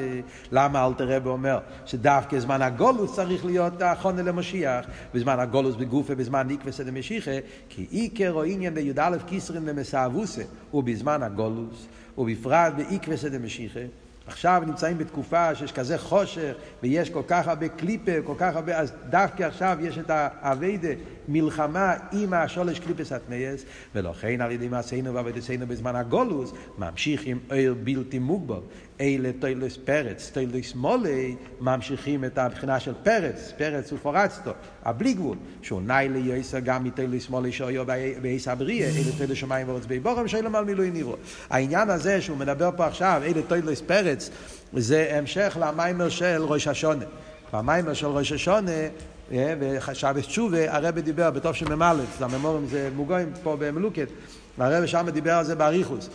[0.52, 6.48] למה אלתר רבי אומר שדווקא זמן הגולוס צריך להיות החונה למשיח, בזמן הגולוס בגופה, בזמן
[6.48, 7.32] ניקווה דמשיחה,
[7.70, 14.05] כי עיקר או עניין בי"א כיסרין למסעבוסה, ובזמן הגולוס, ובפרט בעיקווה דמשיחה.
[14.28, 16.54] עכשיו נמצאים בתקופה שיש כזה חושך
[16.84, 20.90] ויש כל כך הרבה קליפה, כל כך הרבה, אז דווקא עכשיו יש את האביידה,
[21.28, 23.66] מלחמה עם השולש קליפס הטמייס,
[23.96, 28.60] ולכן על ידי מעשינו ועבודתנו בזמן הגולוס, ממשיך עם עיר בלתי מוגבל.
[29.02, 34.52] אלה תוילס פרץ, תוילס מולי, ממשיכים את הבחינה של פרץ, פרץ ופורצתו,
[34.84, 37.86] הבלי גבול, שהוא נאי ליועסר גם מתוילס מולי שאויו
[38.22, 41.16] בעיס הבריאה, אלה תוילס שמיים וארץ בי בורם, שאלה על מילוי נברו.
[41.50, 44.30] העניין הזה שהוא מדבר פה עכשיו, אלה תוילס פרץ,
[44.74, 47.06] זה המשך למאמר של ראש השנה.
[47.54, 48.72] במאמר של ראש השנה,
[49.32, 54.08] אה, ושבת תשובה, הרב דיבר בתשמ"א, המאמרים זה מוגהים פה במלוקט,
[54.58, 56.10] והרב שם דיבר על זה באריכות,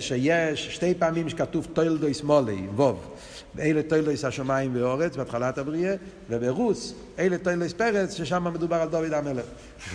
[0.00, 3.14] שיש שתי פעמים שכתוב תולדות מלא, וו,
[3.58, 5.94] אלה תולדות השמיים והארץ בהתחלת הבריאה,
[6.30, 9.44] וברות, אלה תולדות פרץ, ששם מדובר על דוד המלך.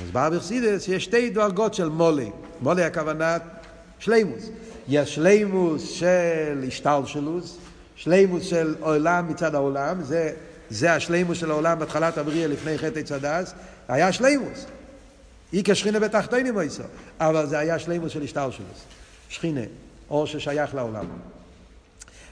[0.03, 2.29] אז בא בחסידות, יש שתי דרגות של מלא,
[2.61, 3.37] מלא הכוונה
[3.99, 4.49] שלימוס.
[4.87, 7.57] יש שלימוס של השתלשלוס,
[7.95, 10.31] שלימוס של עולם מצד העולם, זה,
[10.69, 13.53] זה השלימוס של העולם בהתחלת הבריאה לפני חטא צדס,
[13.87, 14.65] היה שלימוס.
[15.53, 16.83] איקה שכינה בתחתינים מויסו,
[17.19, 18.85] אבל זה היה שלימוס של השתלשלוס.
[19.29, 19.61] שכינה,
[20.09, 21.05] אור ששייך לעולם.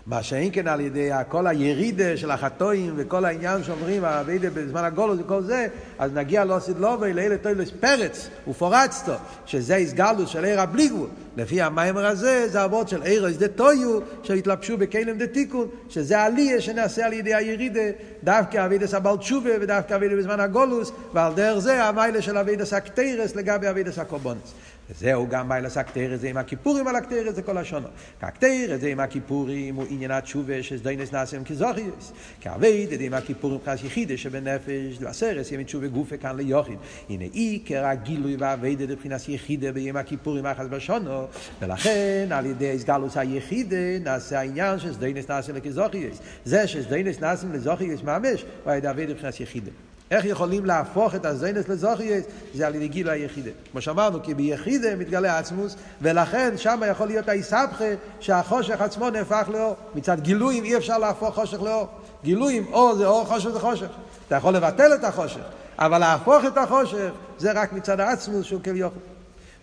[0.05, 5.19] מה שאין כן על ידי כל הירידה של החטואים וכל העניין שאומרים, האביידה בזמן הגולוס
[5.19, 5.67] וכל זה,
[5.99, 9.13] אז נגיע לא עשית לובי, לאלה תוילס פרץ ופורצתו,
[9.45, 11.07] שזה הסגלוס של עיר הבלי גבול.
[11.37, 16.61] לפי המיימר הזה, זה אבות של עיר שדה טויו, שהתלבשו בכלם דה תיקון, שזה עלייה
[16.61, 17.89] שנעשה על ידי הירידה,
[18.23, 23.35] דווקא אבידס הבעל תשובה ודווקא אבידס בזמן הגולוס, ועל דרך זה המיילה של אבידס הקטרס
[23.35, 24.53] לגבי אבידס הקורבונס.
[24.91, 27.87] וזהו גם מיילס הקטרת זה עם הכיפורים על הקטרת זה כל השונו.
[28.21, 32.11] הקטרת זה עם הכיפורים הוא עניין התשובה שסדיינס נעשם כזוכיוס.
[32.41, 36.77] כאבייד זה עם הכיפורים חס יחידה שבנפש ועשרס ימי תשובה גופה כאן ליוחיד.
[37.09, 41.27] הנה עיקר הגילוי והאביידה לבחינת יחידה ביום הכיפורים אחס בשונו.
[41.61, 46.19] ולכן על ידי הסגלוס היחידה נעשה העניין שסדיינס נעשם לכזוכיוס.
[46.45, 49.71] זה שסדיינס נעשם לזוכיוס ממש הוא על ידי אביידה לבחינת יחידה.
[50.11, 52.25] איך יכולים להפוך את הזיינס לזוכייס?
[52.53, 53.51] זה על ידי גילוי היחידה.
[53.71, 57.85] כמו שאמרנו, כי ביחידה מתגלה עצמוס, ולכן שם יכול להיות האיסבכה
[58.19, 59.75] שהחושך עצמו נהפך לאור.
[59.95, 61.87] מצד גילויים אי אפשר להפוך חושך לאור.
[62.23, 63.89] גילויים, אור זה אור, חושך זה חושך.
[64.27, 65.41] אתה יכול לבטל את החושך,
[65.79, 69.01] אבל להפוך את החושך זה רק מצד העצמוס שהוא כביכול.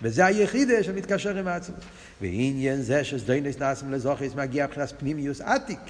[0.02, 1.80] וזה היחידה שמתקשר עם העצמוס.
[2.20, 5.80] ועניין זה שזדיינס נעשים לזוכייס מגיע מבחינת פנימיוס עתיק.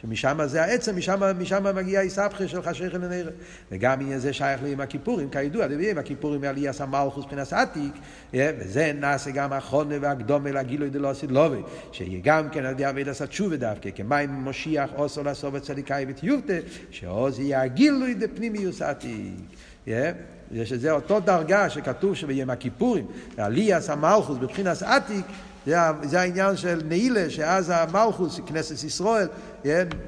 [0.00, 3.30] שמשם זה העצם, משם, משם מגיע איסבכה של חשך לנרא.
[3.72, 7.92] וגם עניין זה שייך ליום הכיפורים, כידוע, יום הכיפורים מעלי עשה מלכוס מבחינת עתיק,
[8.34, 11.60] וזה נעשה גם החונה והקדומה לגילוי דלא עשית לובי,
[11.92, 16.58] שיהיה גם כן על ידי אביד עשה תשובה דווקא, כמים מושיח עושו לעשו בצדיקאי ותיובתא,
[16.90, 19.34] שעוז יהיה הגילוי דפנימיוס עתיק.
[20.64, 25.26] שזה אותו דרגה שכתוב שביום הכיפורים, עליאס המלכוס בבחינת עתיק,
[25.66, 29.28] זה, זה העניין של נעילה, שאז המלכוס, כנסת ישראל,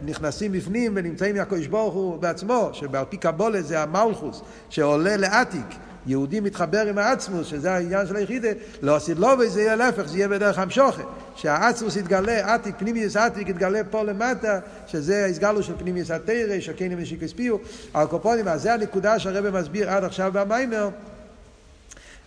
[0.03, 5.67] נכנסים בפנים ונמצאים עם הקדוש ברוך הוא בעצמו, שעל פי קבולה זה המלכוס, שעולה לעתיק.
[6.07, 8.49] יהודי מתחבר עם העצמוס, שזה העניין של היחידה,
[8.83, 11.03] לא עשית לו וזה יהיה להפך, זה יהיה בדרך המשוכה.
[11.37, 17.33] שהעצמוס יתגלה, עתיק, פנימיוס עתיק, יתגלה פה למטה, שזה הסגלו של פנימיוס התרא, שכנים ושיקס
[17.33, 17.57] פיו.
[17.95, 20.89] על קופונים, אז זה הנקודה שהרבא מסביר עד עכשיו במיימר,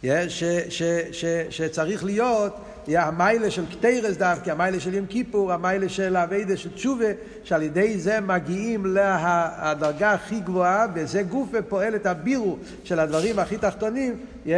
[0.03, 2.55] ש, ש, ש, שצריך להיות
[2.87, 7.05] המיילה של קטרס דווקא, המיילה של יום כיפור, המיילה של אביידה של תשובה,
[7.43, 13.57] שעל ידי זה מגיעים לדרגה הכי גבוהה, וזה גופה פועל את הבירו של הדברים הכי
[13.57, 14.15] תחתונים,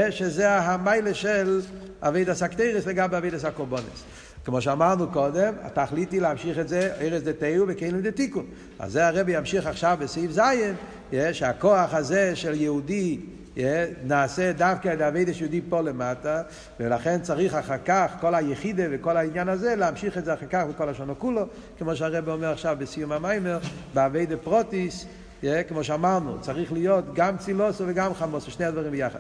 [0.10, 1.62] שזה המעלה של
[2.02, 4.04] עבודת הקטורת לגבי עבודת הקורבנות.
[4.46, 8.46] כמו שאמרנו קודם, התכלית היא להמשיך את זה, אורות דתוהו בכלים דתיקון.
[8.80, 10.42] אז זה הרבי ימשיך עכשיו בסעיף ז',
[11.32, 13.20] שהכוח הזה של יהודי
[14.04, 16.42] נעשה דווקא על ידי עבודת יהודי פה למטה,
[16.80, 20.90] ולכן צריך אחר כך, כל היחידה וכל העניין הזה, להמשיך את זה אחר כך בכל
[20.90, 21.46] השנה כולו,
[21.78, 23.60] כמו שהרב אומר עכשיו בסיום המאמר,
[23.94, 25.06] באבידה פרוטיס,
[25.68, 29.20] כמו שאמרנו, צריך להיות גם צילוסו וגם חמוסו, שני הדברים ביחד.